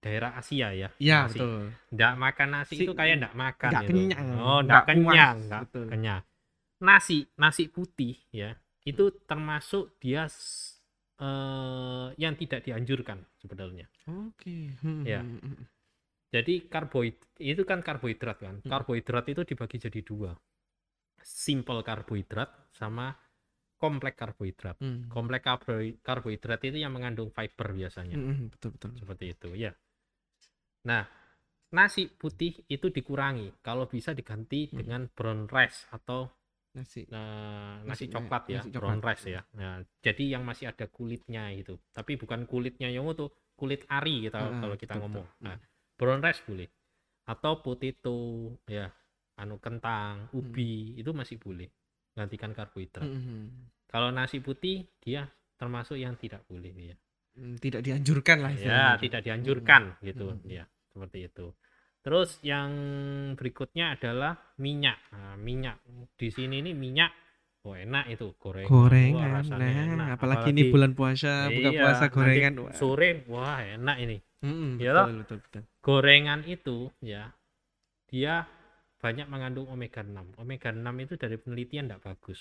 [0.00, 0.88] daerah Asia ya.
[0.96, 1.68] Iya betul.
[1.92, 3.92] Nggak makan nasi Si- itu kayak nggak makan nggak gitu.
[3.92, 4.84] kenyang, Oh, puas.
[4.88, 5.86] kenyang, Betul.
[5.92, 6.22] kenyang.
[6.80, 8.56] Nasi, nasi putih ya.
[8.80, 10.24] Itu termasuk dia
[11.20, 13.86] eh, yang tidak dianjurkan sebenarnya.
[14.08, 14.72] Oke.
[14.80, 15.20] Hmm, Ya.
[15.20, 15.64] hmm, hmm.
[16.30, 18.54] Jadi karbohidrat itu kan karbohidrat kan.
[18.62, 18.70] Hmm.
[18.70, 20.30] Karbohidrat itu dibagi jadi dua.
[21.20, 23.12] Simple karbohidrat sama
[23.76, 24.76] kompleks karbohidrat.
[24.80, 25.08] Hmm.
[25.10, 28.14] Kompleks karbo- karbohidrat itu yang mengandung fiber biasanya.
[28.16, 28.90] Hmm, hmm, betul betul.
[28.96, 29.72] Seperti itu ya.
[30.88, 31.04] Nah,
[31.76, 34.76] nasi putih itu dikurangi kalau bisa diganti Hmm.
[34.80, 36.30] dengan brown rice atau
[36.70, 37.02] Nasi.
[37.02, 39.18] eh, Nasi- nasi coklat ya, nasi brown coklat.
[39.18, 39.42] rice ya.
[39.58, 41.74] Nah, jadi yang masih ada kulitnya itu.
[41.90, 45.26] Tapi bukan kulitnya yang itu, kulit ari kita Ah, kalau kita betul, ngomong.
[45.42, 45.58] Nah,
[45.98, 46.70] brown rice boleh.
[47.26, 48.16] Atau potato
[48.66, 48.86] ya,
[49.36, 51.66] anu kentang, ubi itu masih boleh.
[52.14, 53.02] Gantikan karbohidrat.
[53.02, 53.46] Hmm, hmm.
[53.86, 56.96] Kalau nasi putih dia termasuk yang tidak boleh ya.
[57.30, 60.42] Hmm, Tidak dianjurkan lah Ya, tidak dianjurkan gitu Hmm.
[60.46, 61.46] ya, seperti itu.
[62.00, 62.70] Terus yang
[63.36, 64.96] berikutnya adalah minyak.
[65.12, 65.76] Nah, minyak
[66.16, 67.12] di sini ini minyak
[67.68, 68.72] oh enak itu gorengan.
[68.72, 70.08] Wah, Gorengan, nah, enak.
[70.16, 72.52] apalagi, ini bulan puasa, buka Iya, puasa nanti gorengan.
[72.64, 72.72] Wah.
[72.72, 74.16] Sore wah enak ini.
[74.40, 75.16] Hmm, Iya betul, toh?
[75.20, 75.62] betul, betul.
[75.84, 77.22] Gorengan itu ya
[78.08, 78.48] dia
[78.96, 80.40] banyak mengandung omega 6.
[80.40, 82.40] Omega 6 itu dari penelitian tidak bagus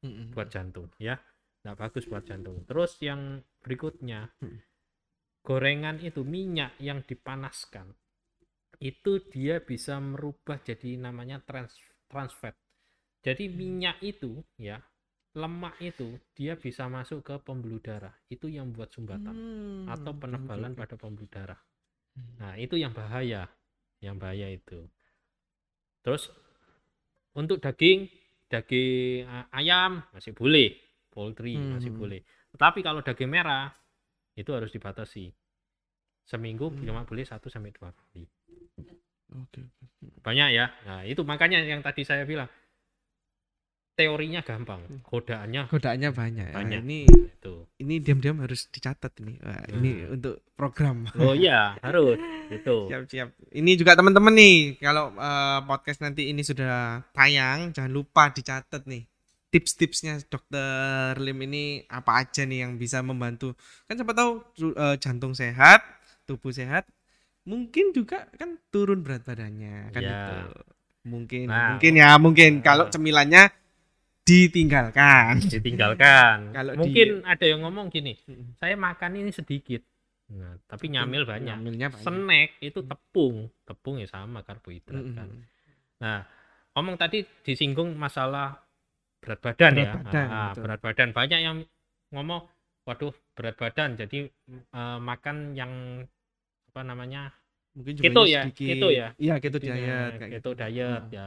[0.00, 1.18] Hmm, hmm, buat jantung ya.
[1.60, 2.62] Tidak bagus buat jantung.
[2.64, 4.62] Terus yang berikutnya Hmm.
[5.42, 7.90] gorengan itu minyak yang dipanaskan
[8.80, 11.72] itu dia bisa merubah jadi namanya trans
[12.10, 12.56] trans fat.
[13.26, 14.32] Jadi minyak itu
[14.68, 14.78] ya
[15.40, 18.14] lemak itu dia bisa masuk ke pembuluh darah.
[18.34, 20.80] Itu yang buat sumbatan Hmm, atau penebalan oke.
[20.80, 21.60] pada pembuluh darah.
[22.16, 22.36] Hmm.
[22.40, 23.42] Nah, itu yang bahaya.
[24.04, 24.80] Yang bahaya itu.
[26.04, 26.30] Terus
[27.40, 28.06] untuk daging,
[28.50, 30.68] daging eh, ayam masih boleh,
[31.12, 31.94] poultry masih Hmm.
[31.94, 32.20] boleh.
[32.54, 33.70] Tetapi kalau daging merah
[34.36, 35.30] itu harus dibatasi.
[36.30, 36.86] Seminggu Hmm.
[36.86, 38.24] cuma boleh 1 sampai 2 kali.
[39.30, 39.62] Oke.
[40.22, 40.66] Banyak ya.
[40.86, 42.50] Nah, itu makanya yang tadi saya bilang
[43.94, 45.04] teorinya gampang, Hmm.
[45.04, 46.48] godaannya Godaannya banyak.
[46.50, 46.80] Nah, Banyak.
[46.88, 47.54] ini itu.
[47.76, 49.36] ini diam-diam harus dicatat ini.
[49.40, 50.16] Wah, ini Nah.
[50.16, 51.04] untuk program.
[51.20, 52.16] Oh iya, harus.
[52.48, 52.88] Itu.
[52.92, 53.28] Siap, siap.
[53.52, 59.04] Ini juga teman-teman nih, kalau eh, podcast nanti ini sudah tayang, jangan lupa dicatat nih.
[59.50, 63.52] Tips-tipsnya dokter Lim ini apa aja nih yang bisa membantu?
[63.84, 64.40] Kan siapa tahu
[64.72, 65.84] eh, jantung sehat,
[66.24, 66.88] tubuh sehat,
[67.42, 70.10] mungkin juga kan turun berat badannya kan Ya.
[70.12, 70.36] itu.
[71.00, 72.92] Mungkin Nah, mungkin ya, mungkin kalau nah.
[72.92, 73.42] cemilannya
[74.22, 75.40] ditinggalkan.
[75.54, 76.52] ditinggalkan.
[76.52, 78.60] Kalau di- Mungkin ada yang ngomong gini, Mm.
[78.60, 79.80] saya makan ini sedikit,
[80.28, 81.56] nah, tapi nyamil banyak.
[81.56, 82.04] Nyamilnya banyak.
[82.04, 85.16] Snack itu tepung, tepung ya sama karbohidrat Mm-mm.
[85.16, 85.28] kan.
[86.00, 86.18] Nah,
[86.76, 88.60] omong tadi disinggung masalah
[89.18, 89.92] berat badan Berat ya.
[89.98, 90.62] badan, Ah, betul.
[90.62, 91.56] berat badan banyak yang
[92.10, 92.42] ngomong,
[92.84, 95.72] waduh berat badan, jadi eh, makan yang
[96.70, 97.34] apa namanya
[97.74, 98.66] Mungkin keto jumlahnya ya, sedikit.
[98.66, 99.06] keto ya.
[99.18, 100.58] Iya, keto Intinya diet kayak keto gitu.
[100.58, 101.10] diet Ah.
[101.10, 101.26] ya.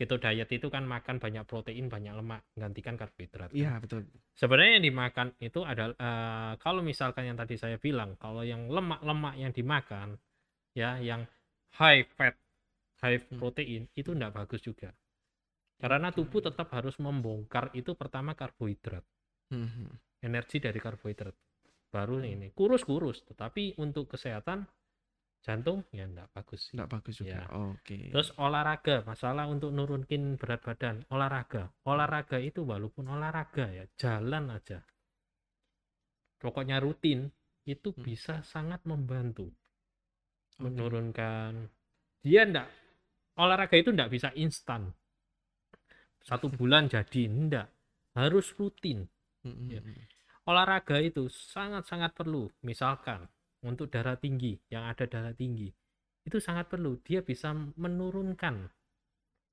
[0.00, 3.50] Keto diet itu kan makan banyak protein, banyak lemak, gantikan karbohidrat.
[3.52, 3.58] kan.
[3.58, 4.06] Iya, betul.
[4.32, 9.34] Sebenarnya yang dimakan itu adalah eh, kalau misalkan yang tadi saya bilang, kalau yang lemak-lemak
[9.36, 10.16] yang dimakan
[10.72, 11.26] ya yang
[11.76, 12.34] high fat,
[13.02, 13.36] high Hmm.
[13.36, 14.90] protein itu enggak bagus juga.
[15.76, 19.04] Karena tubuh tetap harus membongkar itu pertama karbohidrat,
[19.52, 19.88] Mhm.
[20.22, 21.32] energi dari karbohidrat.
[21.90, 24.64] Baru ini kurus-kurus, tetapi untuk kesehatan
[25.40, 26.68] jantung ya enggak bagus.
[26.68, 26.76] sih.
[26.76, 27.40] Nggak bagus juga.
[27.40, 27.42] Ya.
[27.56, 28.12] Oke.
[28.12, 31.72] Terus olahraga, masalah untuk nurunkin berat badan, olahraga.
[31.88, 34.84] Olahraga itu walaupun olahraga ya, jalan aja.
[36.40, 37.28] Pokoknya rutin
[37.68, 38.02] itu Hmm.
[38.04, 39.48] bisa sangat membantu
[40.56, 40.64] Oke.
[40.64, 41.68] menurunkan
[42.20, 42.68] dia ndak
[43.36, 44.92] olahraga itu ndak bisa instan.
[46.20, 47.68] Satu bulan jadi ndak,
[48.16, 49.08] harus rutin.
[49.44, 49.68] Mhm.
[49.72, 49.80] ya.
[50.48, 52.48] Olahraga itu sangat-sangat perlu.
[52.64, 53.24] Misalkan
[53.62, 55.68] untuk darah tinggi, yang ada darah tinggi,
[56.22, 56.96] itu sangat perlu.
[57.00, 58.68] Dia bisa menurunkan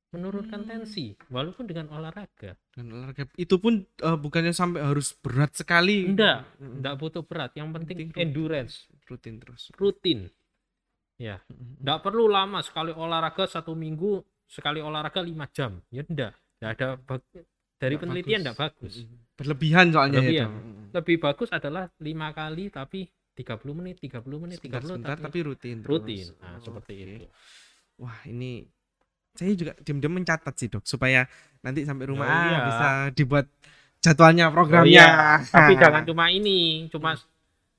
[0.08, 0.70] menurunkan Hmm.
[0.72, 2.56] tensi walaupun dengan olahraga.
[2.72, 6.08] Dan olahraga itu pun eh, bukannya sampai harus berat sekali.
[6.08, 7.52] Enggak, enggak butuh berat.
[7.54, 8.24] Yang penting Penting rutin.
[8.24, 9.68] endurance, Rutin terus.
[9.76, 10.20] rutin.
[11.18, 15.84] Ya, enggak perlu lama sekali olahraga satu minggu, sekali olahraga lima jam.
[15.92, 17.44] Ya enggak, enggak ada bag-
[17.76, 18.48] dari Nggak penelitian bagus.
[18.48, 18.94] enggak bagus.
[19.36, 20.40] Berlebihan soalnya Berlebihan.
[20.40, 20.48] ya.
[20.48, 20.86] Mhm.
[20.96, 25.78] Lebih bagus adalah lima kali tapi 30 menit, 30 menit, 30 Sebentar, sebentar tapi rutin.
[25.86, 25.92] terus.
[25.94, 26.26] rutin.
[26.42, 27.06] Nah, Oh, seperti oke.
[27.06, 27.26] itu.
[28.02, 28.66] Wah, ini
[29.38, 31.30] saya juga diam-diam mencatat sih, Dok, supaya
[31.62, 32.60] nanti sampai rumah ah, iya.
[32.66, 33.46] bisa dibuat
[34.02, 34.90] jadwalnya, Oh programnya.
[34.90, 35.10] iya,
[35.54, 37.14] tapi jangan cuma ini, cuma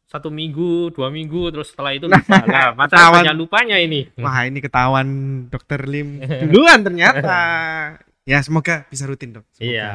[0.09, 2.41] satu minggu, dua minggu, terus setelah itu lupa.
[2.47, 3.17] Lah, masa Ketahuan.
[3.21, 4.09] banyak lupanya ini.
[4.17, 5.09] Wah, ini ketahuan
[5.53, 7.39] Dokter Lim duluan ternyata.
[8.29, 9.49] Ya, semoga bisa rutin, Dok.
[9.57, 9.73] Semoga.
[9.73, 9.89] Iya.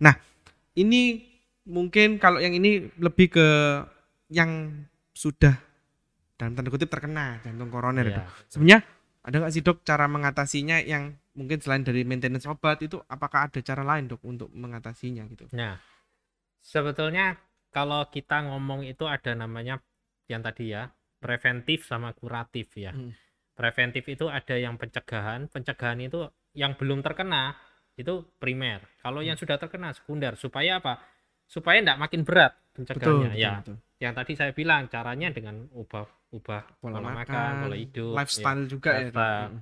[0.00, 0.80] Nah, mm.
[0.80, 1.28] ini
[1.68, 3.48] mungkin kalau yang ini lebih ke
[4.30, 5.58] yang sudah
[6.40, 8.16] dalam tanda kutip terkena jantung koroner Iya.
[8.16, 8.26] Dok.
[8.48, 8.80] Sebenarnya
[9.20, 13.60] ada nggak sih dok cara mengatasinya yang mungkin selain dari maintenance obat itu apakah ada
[13.60, 15.52] cara lain dok untuk mengatasinya gitu?
[15.52, 15.76] Nah,
[16.64, 17.36] sebetulnya
[17.68, 19.84] kalau kita ngomong itu ada namanya
[20.26, 20.88] yang tadi ya,
[21.20, 22.96] preventif sama kuratif ya.
[22.96, 23.12] Hmm.
[23.52, 26.24] Preventif itu ada yang pencegahan, pencegahan itu
[26.56, 27.52] yang belum terkena
[28.00, 28.80] itu primer.
[29.04, 31.04] Kalau yang sudah terkena sekunder supaya apa?
[31.44, 33.60] Supaya tidak makin berat pencegahannya ya.
[33.60, 33.76] betul.
[34.00, 38.18] Yang tadi saya bilang caranya dengan ubah ubah Pola, pola, makan, makan, pola hidup, ya.
[38.22, 38.96] lifestyle juga ya.
[38.96, 39.04] Dok.
[39.12, 39.50] lifestyle.
[39.50, 39.60] Mm.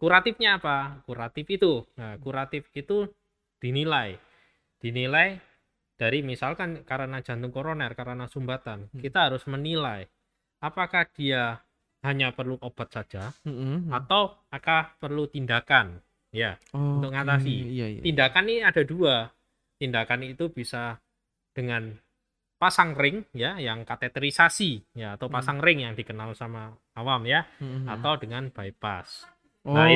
[0.00, 0.76] Kuratifnya apa?
[1.04, 1.72] Kuratif itu.
[1.96, 3.08] Nah, kuratif itu
[3.60, 4.16] dinilai.
[4.80, 5.36] Dinilai
[6.00, 9.00] dari misalkan karena jantung koroner, karena sumbatan, Hmm.
[9.04, 10.08] kita harus menilai
[10.64, 11.60] apakah dia
[12.00, 13.92] hanya perlu obat saja Mm-mm.
[13.92, 16.00] atau apakah perlu tindakan.
[16.32, 17.54] Ya, untuk Oke, ngatasi.
[17.74, 18.00] Iya, iya.
[18.06, 19.28] tindakan ini ada dua.
[19.76, 20.96] Tindakan itu bisa
[21.52, 21.92] dengan
[22.60, 25.40] pasang ring ya, yang kateterisasi ya atau Hmm.
[25.40, 27.88] pasang ring yang dikenal sama awam ya, Mm-mm.
[27.88, 29.24] atau dengan bypass.
[29.64, 29.88] oh, nah,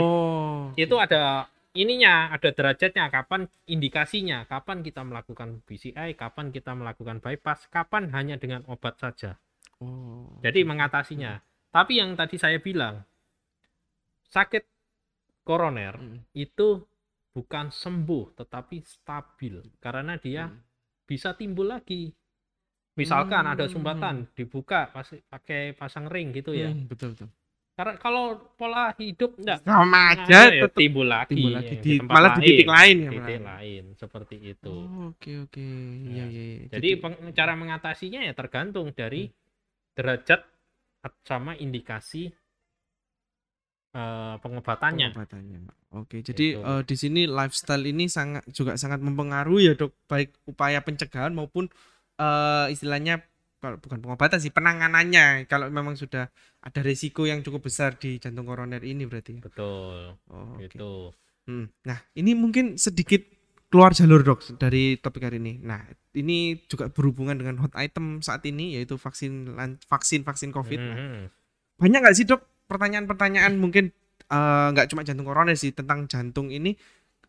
[0.74, 1.44] itu ada
[1.76, 8.40] ininya, ada derajatnya, kapan indikasinya, kapan kita melakukan BCI, kapan kita melakukan bypass, kapan hanya
[8.40, 9.36] dengan obat saja.
[9.84, 10.40] oh.
[10.40, 11.36] Jadi mengatasinya.
[11.68, 13.02] Tapi yang tadi saya bilang,
[14.30, 14.64] sakit
[15.44, 16.18] koroner Mm.
[16.32, 16.80] itu
[17.34, 20.58] bukan sembuh, tetapi stabil karena dia Mm.
[21.04, 22.08] bisa timbul lagi.
[22.94, 23.72] Misalkan ada Hmm.
[23.74, 26.70] sumbatan, dibuka pas- pakai pasang ring gitu ya.
[26.70, 27.28] Mm, betul betul.
[27.74, 31.82] Karena kalau pola hidup enggak Sama Nah, aja ya tetap timbul lagi, timbul lagi ya,
[31.82, 33.10] di, tempat malah di titik lain ya.
[33.10, 33.26] di malah.
[33.26, 34.70] titik lain seperti itu.
[34.70, 35.66] Oh, oke oke.
[36.06, 36.24] Iya Ya.
[36.30, 36.42] iya.
[36.54, 36.66] iya.
[36.70, 39.34] Jadi peng- cara mengatasinya ya tergantung dari Hmm.
[39.92, 40.40] derajat
[41.02, 42.30] at- sama indikasi
[43.90, 45.10] eh, pengobatannya.
[45.10, 45.58] pengobatannya.
[45.94, 50.78] Oke, jadi eh, di sini lifestyle ini sangat juga sangat mempengaruhi ya dok, baik upaya
[50.78, 51.70] pencegahan maupun
[52.16, 53.22] eh, istilahnya
[53.58, 55.48] kalau bukan pengobatan sih penanganannya.
[55.48, 56.28] Kalau memang sudah
[56.60, 59.40] ada resiko yang cukup besar di jantung koroner ini berarti.
[59.40, 59.48] ya?
[59.48, 61.16] Betul, Oh, gitu.
[61.48, 61.68] Hmm.
[61.84, 63.24] Nah, ini mungkin sedikit
[63.72, 65.58] keluar jalur dok dari topik hari ini.
[65.60, 65.80] Nah,
[66.14, 69.56] ini juga berhubungan dengan hot item saat ini yaitu vaksin
[69.88, 70.80] vaksin vaksin COVID.
[70.80, 71.22] Nah, Mhm.
[71.80, 73.90] banyak nggak sih dok pertanyaan-pertanyaan mungkin
[74.24, 76.72] eh, nggak cuma jantung koroner sih tentang jantung ini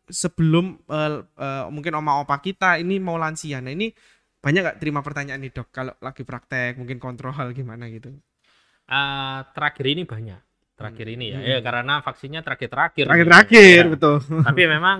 [0.06, 3.58] sebelum eh, eh, mungkin oma opa kita ini mau lansia.
[3.60, 3.89] Nah ini
[4.45, 8.13] banyak nggak terima pertanyaan nih dok kalau lagi praktek mungkin kontrol gimana gitu.
[8.86, 10.38] Ah, terakhir ini banyak.
[10.75, 11.47] Terakhir ini ya, Hmm.
[11.47, 13.08] ya karena vaksinnya terakhir-terakhir.
[13.08, 13.89] Terakhir-terakhir Ya.
[13.89, 14.15] betul.
[14.21, 14.97] Tapi memang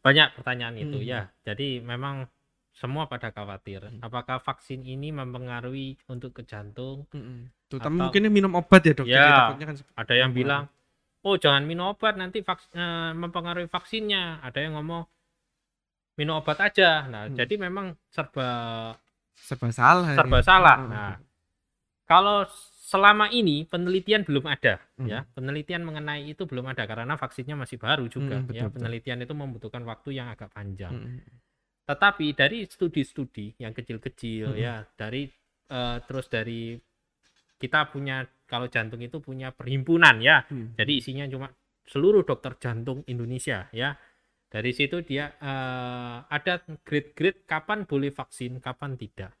[0.00, 1.04] banyak pertanyaan itu Hmm.
[1.04, 1.20] ya.
[1.42, 2.24] Jadi memang
[2.72, 3.84] semua pada khawatir.
[3.84, 4.00] Hmm.
[4.00, 7.04] Apakah vaksin ini mempengaruhi untuk ke jantung?
[7.10, 7.52] Mm-mm.
[7.66, 9.04] Terutama Atau- mungkin minum obat ya dok.
[9.04, 9.52] Ya.
[9.52, 10.70] kan Ada yang bilang,
[11.20, 14.40] oh jangan minum obat nanti vaks- eh, mempengaruhi vaksinnya.
[14.40, 15.04] Ada yang ngomong
[16.16, 17.04] minum obat aja.
[17.06, 17.36] Nah, Hmm.
[17.36, 18.48] jadi memang serba
[19.36, 20.16] serba salah.
[20.16, 20.46] serba ini.
[20.48, 20.76] salah.
[20.80, 20.90] Mm-mm.
[20.92, 21.14] Nah,
[22.08, 22.48] kalau
[22.86, 25.08] selama ini penelitian belum ada, Hmm.
[25.10, 28.40] ya penelitian mengenai itu belum ada karena vaksinnya masih baru juga.
[28.40, 28.74] Hmm, betul, ya betul.
[28.80, 30.94] penelitian itu membutuhkan waktu yang agak panjang.
[30.94, 31.20] Mm-mm.
[31.86, 34.64] Tetapi dari studi-studi yang kecil-kecil Mm-mm.
[34.64, 35.28] ya, dari
[35.66, 36.78] eh, terus dari
[37.58, 40.46] kita punya kalau jantung itu punya perhimpunan ya.
[40.46, 40.76] Hmm.
[40.78, 41.50] Jadi isinya cuma
[41.82, 43.96] seluruh dokter jantung Indonesia ya.
[44.46, 46.54] Dari situ dia eh, ada
[46.86, 49.34] grade-grade kapan boleh vaksin, kapan tidak.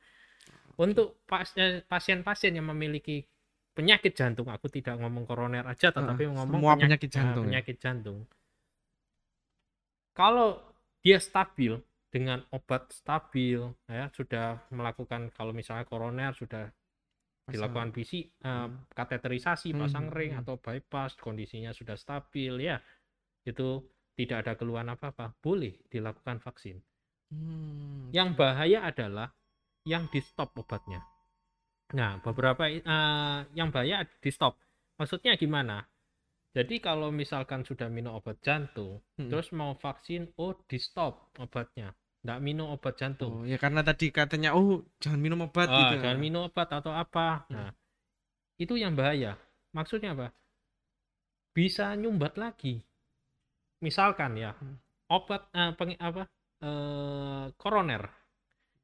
[0.76, 1.56] Untuk pas-
[1.88, 3.24] pasien-pasien yang memiliki
[3.72, 7.44] penyakit jantung, aku tidak ngomong koroner aja, tetapi Ah, ngomong semua penyak- penyakit eh, jantung
[7.44, 7.48] ya?
[7.48, 8.18] penyakit jantung.
[10.16, 10.58] Kalau
[11.04, 11.76] dia stabil
[12.10, 16.72] dengan obat stabil, ya sudah melakukan kalau misalnya koroner sudah
[17.46, 18.74] dilakukan PC eh, Hmm.
[18.90, 20.40] kateterisasi pasang hmm, ring hmm.
[20.42, 22.82] atau bypass kondisinya sudah stabil ya
[23.46, 26.80] itu tidak ada keluhan apa-apa boleh dilakukan vaksin
[27.26, 28.06] Hmm.
[28.14, 29.34] yang bahaya adalah
[29.82, 31.02] yang di stop obatnya
[31.90, 32.82] nah beberapa eh,
[33.50, 34.54] yang bahaya di stop
[34.94, 35.82] maksudnya gimana
[36.54, 39.26] jadi kalau misalkan sudah minum obat jantung Hmm.
[39.26, 41.90] terus mau vaksin oh di stop obatnya
[42.22, 46.06] nggak minum obat jantung Oh, ya karena tadi katanya oh jangan minum obat Ah, gitu.
[46.06, 47.46] jangan minum obat atau apa.
[47.46, 47.54] Hmm.
[47.54, 47.70] Nah,
[48.58, 49.38] itu yang bahaya.
[49.70, 50.34] Maksudnya apa?
[51.54, 52.82] Bisa nyumbat lagi.
[53.84, 54.76] Misalkan ya, Hmm.
[55.12, 56.24] obat eh, peng- apa?
[56.64, 58.08] eh, koroner.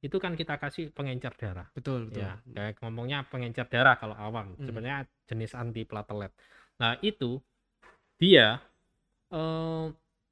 [0.02, 1.64] Itu kan kita kasih pengencer darah.
[1.72, 2.26] Betul, betul.
[2.26, 4.52] Ya, kayak ngomongnya pengencer darah kalau awam.
[4.58, 4.66] Hmm.
[4.66, 6.32] Sebenarnya jenis antiplatelet.
[6.82, 7.40] Nah, itu
[8.20, 8.60] dia
[9.32, 9.86] eh,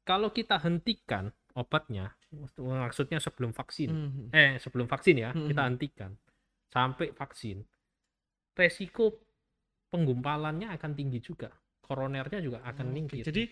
[0.05, 2.13] kalau kita hentikan obatnya
[2.61, 4.27] maksudnya sebelum vaksin Mhm.
[4.31, 5.49] eh sebelum vaksin ya Mhm.
[5.51, 6.11] kita hentikan
[6.71, 7.65] sampai vaksin
[8.55, 9.19] resiko
[9.91, 11.51] penggumpalannya akan tinggi juga
[11.91, 13.43] koronernya juga akan Oke, tinggi jadi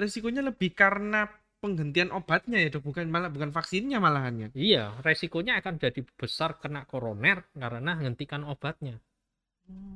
[0.00, 1.20] Resikonya lebih karena
[1.62, 4.48] penghentian obatnya ya dok, bukan malah bukan vaksinnya malahannya.
[4.68, 8.94] iya resikonya akan jadi besar kena koroner karena hentikan obatnya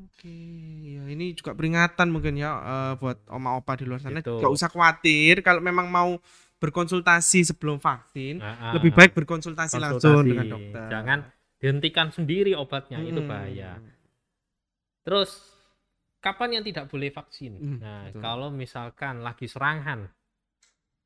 [0.07, 0.31] Oke,
[0.87, 4.23] ya ini juga peringatan mungkin ya eh, buat oma opa di luar sana.
[4.23, 4.37] Gitu.
[4.41, 6.17] Gak usah khawatir kalau memang mau
[6.63, 10.89] berkonsultasi sebelum vaksin, Ah, lebih ah, baik berkonsultasi langsung dengan dokter.
[10.93, 11.19] jangan
[11.61, 13.29] dihentikan sendiri obatnya itu Hmm.
[13.29, 13.71] bahaya
[15.07, 15.31] Terus
[16.21, 17.59] kapan yang tidak boleh vaksin?
[17.59, 18.21] Hmm, nah, betul.
[18.23, 20.11] kalau misalkan lagi serangan,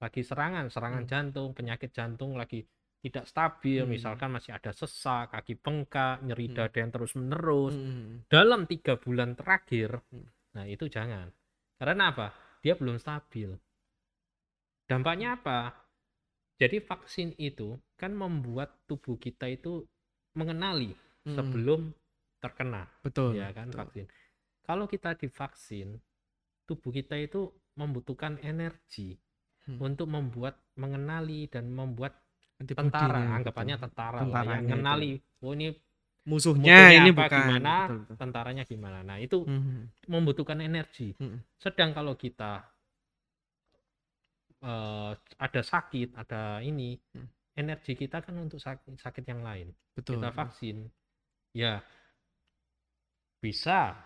[0.01, 1.11] lagi serangan, serangan Hmm.
[1.11, 2.65] jantung, penyakit jantung lagi
[3.01, 3.93] tidak stabil, Hmm.
[3.97, 6.57] misalkan masih ada sesak, kaki bengkak, nyeri Hmm.
[6.57, 8.25] dada yang terus menerus Hmm.
[8.29, 10.27] dalam tiga bulan terakhir, Hmm.
[10.57, 11.29] nah itu jangan.
[11.81, 12.29] Karena apa?
[12.61, 13.57] Dia belum stabil.
[14.85, 15.73] Dampaknya apa?
[16.61, 19.81] Jadi vaksin itu kan membuat tubuh kita itu
[20.37, 20.93] mengenali
[21.25, 21.37] Hmm.
[21.37, 21.81] sebelum
[22.41, 23.37] terkena betul.
[23.37, 23.81] ya kan betul.
[23.81, 24.07] vaksin.
[24.67, 25.99] Kalau kita divaksin,
[26.69, 29.17] tubuh kita itu membutuhkan energi
[29.69, 29.77] Hmm.
[29.77, 32.17] untuk membuat mengenali dan membuat
[32.57, 33.37] Antibodinya, tentara, betul.
[33.41, 34.69] anggapannya tentara lah yang itu.
[34.73, 35.11] mengenali,
[35.45, 35.69] oh ini
[36.25, 38.17] musuhnya, musuhnya ini apa, bukan gimana, betul, betul.
[38.21, 38.99] tentaranya gimana.
[39.05, 39.85] Nah itu Hmm.
[40.09, 41.13] membutuhkan energi.
[41.17, 41.41] Hmm.
[41.61, 42.65] Sedang kalau kita
[44.61, 47.29] eh, ada sakit, ada ini, Hmm.
[47.57, 49.73] energi kita kan untuk sakit, sakit yang lain.
[49.97, 50.17] betul.
[50.17, 50.77] kita vaksin
[51.53, 51.81] ya
[53.41, 53.97] bisa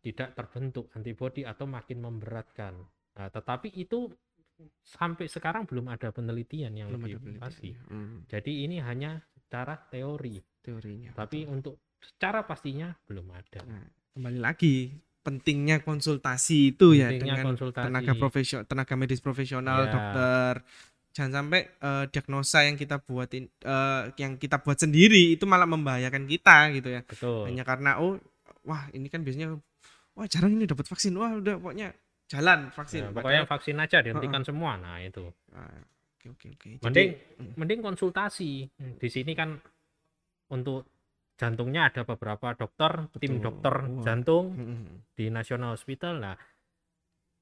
[0.00, 2.74] tidak terbentuk antibodi atau makin memberatkan
[3.14, 4.08] nah, tetapi itu
[4.82, 7.80] sampai sekarang belum ada penelitian yang Belum lebih penelitian, pasti ya.
[7.88, 8.24] Hmm.
[8.28, 11.10] jadi ini hanya secara teori teorinya.
[11.12, 11.52] tapi betul.
[11.56, 17.86] untuk secara pastinya belum ada Nah, kembali lagi pentingnya konsultasi itu ya Pentingnya dengan konsultasi.
[17.88, 19.92] tenaga profesional, tenaga medis profesional, Ya.
[19.92, 20.54] dokter.
[21.10, 26.24] Jangan sampai eh, diagnosa yang kita buatin eh, yang kita buat sendiri itu malah membahayakan
[26.24, 27.00] kita gitu ya.
[27.02, 28.16] betul Hanya karena oh
[28.62, 29.60] wah ini kan biasanya
[30.12, 31.12] wah jarang ini dapat vaksin.
[31.12, 31.88] Wah udah pokoknya
[32.26, 33.02] jalan vaksin.
[33.02, 35.82] Nah, pokoknya Padahal- vaksin aja dihentikan semua nah itu Ah,
[36.14, 36.68] Oke oke oke.
[36.76, 37.52] Jadi- mending mm.
[37.56, 39.56] mending konsultasi di sini kan
[40.48, 40.84] untuk
[41.34, 43.42] jantungnya ada beberapa dokter tim Betul.
[43.42, 44.02] dokter Wah.
[44.02, 44.84] jantung Mm-mm.
[45.10, 46.36] di National Hospital nah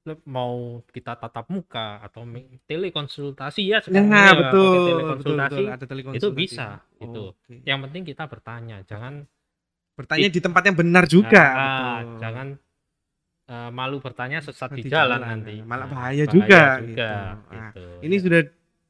[0.01, 2.23] le- mau kita tatap muka atau
[2.63, 6.39] telekonsultasi ya sekarang Nah, ya, betul, betul, telekonsultasi betul, ada telekonsultasi.
[6.39, 7.23] bisa, Oh, itu.
[7.35, 7.53] oke.
[7.67, 9.27] yang penting kita bertanya jangan
[9.99, 11.27] Bertanya di tempat yang benar juga.
[11.43, 12.19] ah, betul.
[12.23, 12.47] jangan
[13.51, 17.03] eh, malu bertanya sesat di Di jalan jalan, nanti malah Nah, bahaya juga, gitu.
[17.03, 17.85] Nah, gitu.
[18.07, 18.41] Ini sudah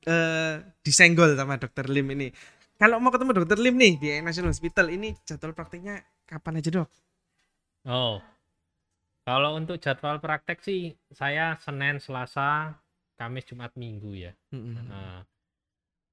[0.06, 0.54] eh,
[0.86, 2.30] disenggol sama dokter Lim ini.
[2.78, 6.90] Kalau mau ketemu dokter Lim nih di National Hospital ini jadwal praktiknya kapan aja dok?
[7.90, 8.22] Oh,
[9.26, 12.78] kalau untuk jadwal praktek sih saya Senin, Selasa,
[13.18, 14.32] Kamis, Jumat, Minggu ya.
[14.54, 15.26] Nah,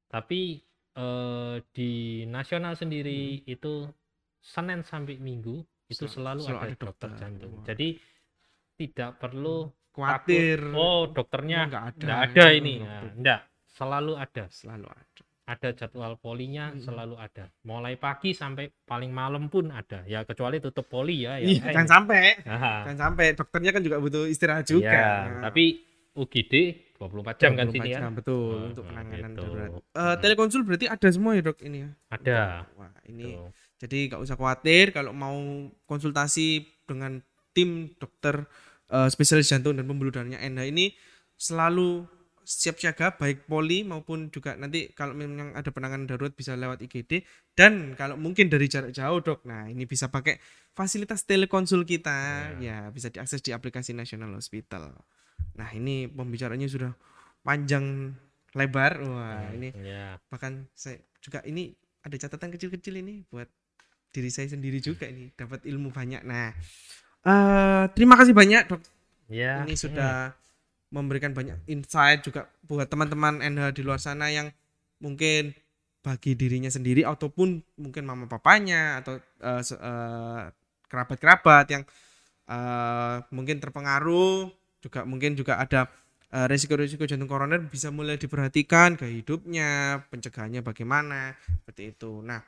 [0.08, 0.58] tapi
[0.96, 3.86] eh, di nasional sendiri itu
[4.46, 6.06] Senin sampai Minggu itu Hmm.
[6.06, 7.18] Sel- selalu, selalu ada ada dokter, dokter.
[7.18, 7.52] jantung.
[7.52, 7.64] Wah.
[7.66, 7.88] Jadi
[8.76, 9.56] tidak perlu
[9.90, 10.58] Khawatir.
[10.60, 12.04] takut, oh dokternya nggak ada.
[12.04, 12.74] nggak ada ini.
[12.76, 14.44] Hmm, Nah, enggak, selalu ada.
[14.48, 15.22] Selalu ada.
[15.46, 16.82] Ada jadwal polinya Mm-mm.
[16.82, 17.46] selalu ada.
[17.62, 20.02] Mulai pagi sampai paling malam pun ada.
[20.04, 21.38] Ya kecuali tutup poli ya.
[21.38, 22.24] ya Iya, eh, jangan sampai.
[22.42, 24.90] nah, Jangan sampai dokternya kan juga butuh istirahat juga.
[24.90, 25.64] Iya, Nah, tapi
[26.12, 26.54] UGD
[26.98, 27.98] 24 jam kan 24 sini ya.
[28.02, 29.42] jam, betul Nah, untuk penanganan gitu.
[29.44, 29.70] darurat.
[29.94, 30.16] Hmm.
[30.18, 31.90] telekonsul berarti ada semua ya dok ini ya?
[32.10, 32.40] Ada.
[32.74, 33.48] Wah ini Tuh.
[33.76, 35.36] Jadi nggak usah khawatir kalau mau
[35.84, 37.20] konsultasi dengan
[37.52, 38.48] tim dokter
[38.88, 40.92] eh, spesialis jantung dan pembuluh darahnya Enda ini
[41.36, 42.08] selalu
[42.46, 47.26] siap siaga baik poli maupun juga nanti kalau memang ada penanganan darurat bisa lewat IGD
[47.58, 50.38] dan kalau mungkin dari jarak jauh dok nah ini bisa pakai
[50.76, 52.52] fasilitas telekonsul kita.
[52.60, 52.92] Ya.
[52.92, 54.92] Bisa diakses di aplikasi National Hospital.
[55.56, 56.92] Nah ini pembicaranya sudah
[57.40, 58.12] panjang
[58.52, 59.00] lebar.
[59.02, 60.20] Wah ini Ya.
[60.28, 61.72] bahkan saya juga ini
[62.06, 63.50] ada catatan kecil-kecil ini buat
[64.16, 66.24] diri saya sendiri juga ini dapat ilmu banyak.
[66.24, 66.56] Nah
[67.26, 68.80] eh terima kasih banyak dok.
[69.26, 69.66] Ya.
[69.66, 70.32] ini sudah
[70.88, 74.48] memberikan banyak insight juga buat teman-teman NH di luar sana yang
[75.02, 75.50] mungkin
[76.00, 79.18] bagi dirinya sendiri ataupun mungkin mama papanya atau
[79.60, 80.42] se- eh,
[80.86, 81.82] kerabat-kerabat yang
[82.46, 84.46] eh, mungkin terpengaruh
[84.78, 85.90] juga mungkin juga ada
[86.30, 91.34] eh, resiko-resiko jantung koroner bisa mulai diperhatikan gaya hidupnya pencegahannya bagaimana
[91.66, 92.22] seperti itu.
[92.22, 92.38] Nah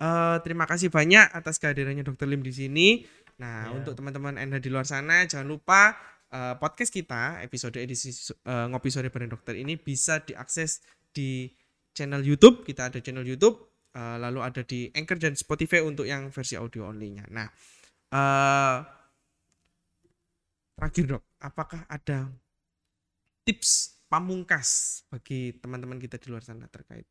[0.00, 2.88] eh, terima kasih banyak atas kehadirannya dokter Lim di sini.
[3.36, 3.76] Nah Ya.
[3.76, 5.92] untuk teman-teman NH di luar sana jangan lupa
[6.32, 10.80] eh, podcast kita episode edisi eh, ngopi sore bareng dokter ini bisa diakses
[11.12, 11.48] di
[11.96, 12.64] channel YouTube.
[12.64, 17.24] Kita ada channel YouTube lalu ada di Anchor dan Spotify untuk yang versi audio only-nya.
[17.32, 17.48] Nah
[18.12, 18.78] eh
[20.76, 22.28] terakhir dok apakah ada
[23.48, 27.08] tips pamungkas bagi teman-teman kita di luar sana terkait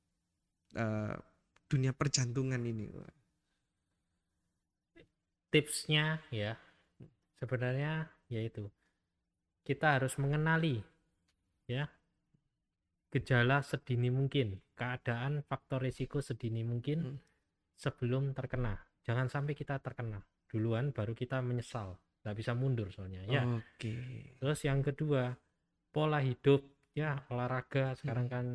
[0.77, 1.15] uh,
[1.75, 2.87] dunia perjantungan ini
[5.51, 6.55] tipsnya ya
[7.35, 8.71] sebenarnya yaitu
[9.67, 10.79] kita harus mengenali
[11.67, 11.91] ya
[13.11, 17.17] gejala sedini mungkin keadaan faktor risiko sedini mungkin hmm.
[17.79, 18.75] sebelum terkena.
[19.07, 20.19] Jangan sampai kita terkena.
[20.51, 21.95] Duluan baru kita menyesal.
[22.21, 23.47] Nggak bisa mundur soalnya ya.
[23.47, 23.95] Oke.
[24.35, 25.31] Terus yang kedua
[25.95, 26.59] pola hidup
[26.91, 27.95] ya olahraga.
[27.95, 28.35] Sekarang hmm.
[28.35, 28.45] kan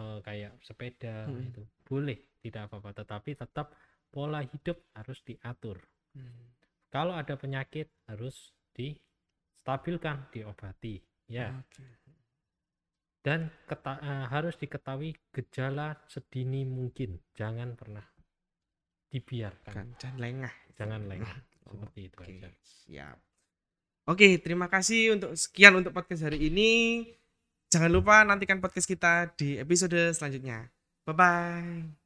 [0.00, 1.52] uh, kayak sepeda hmm.
[1.52, 3.06] itu boleh tidak apa-apa.
[3.06, 3.78] Tetapi tetap
[4.10, 5.78] pola hidup harus diatur.
[6.16, 6.48] Hmm.
[6.88, 10.96] kalau ada penyakit harus distabilkan diobati
[11.28, 11.52] ya.
[11.52, 12.06] Okay
[13.26, 17.18] dan keta uh, harus diketahui gejala sedini mungkin.
[17.34, 18.06] Jangan pernah
[19.10, 19.74] dibiarkan.
[19.74, 20.54] Kan, jangan lengah.
[20.78, 21.36] Jangan lengah.
[21.66, 22.38] Oh, seperti itu okay.
[22.38, 22.48] aja.
[22.62, 23.18] siap.
[24.06, 27.02] Oke terima kasih untuk sekian untuk podcast hari ini.
[27.66, 30.70] Jangan lupa nantikan podcast kita di episode selanjutnya
[31.06, 32.05] 拜拜。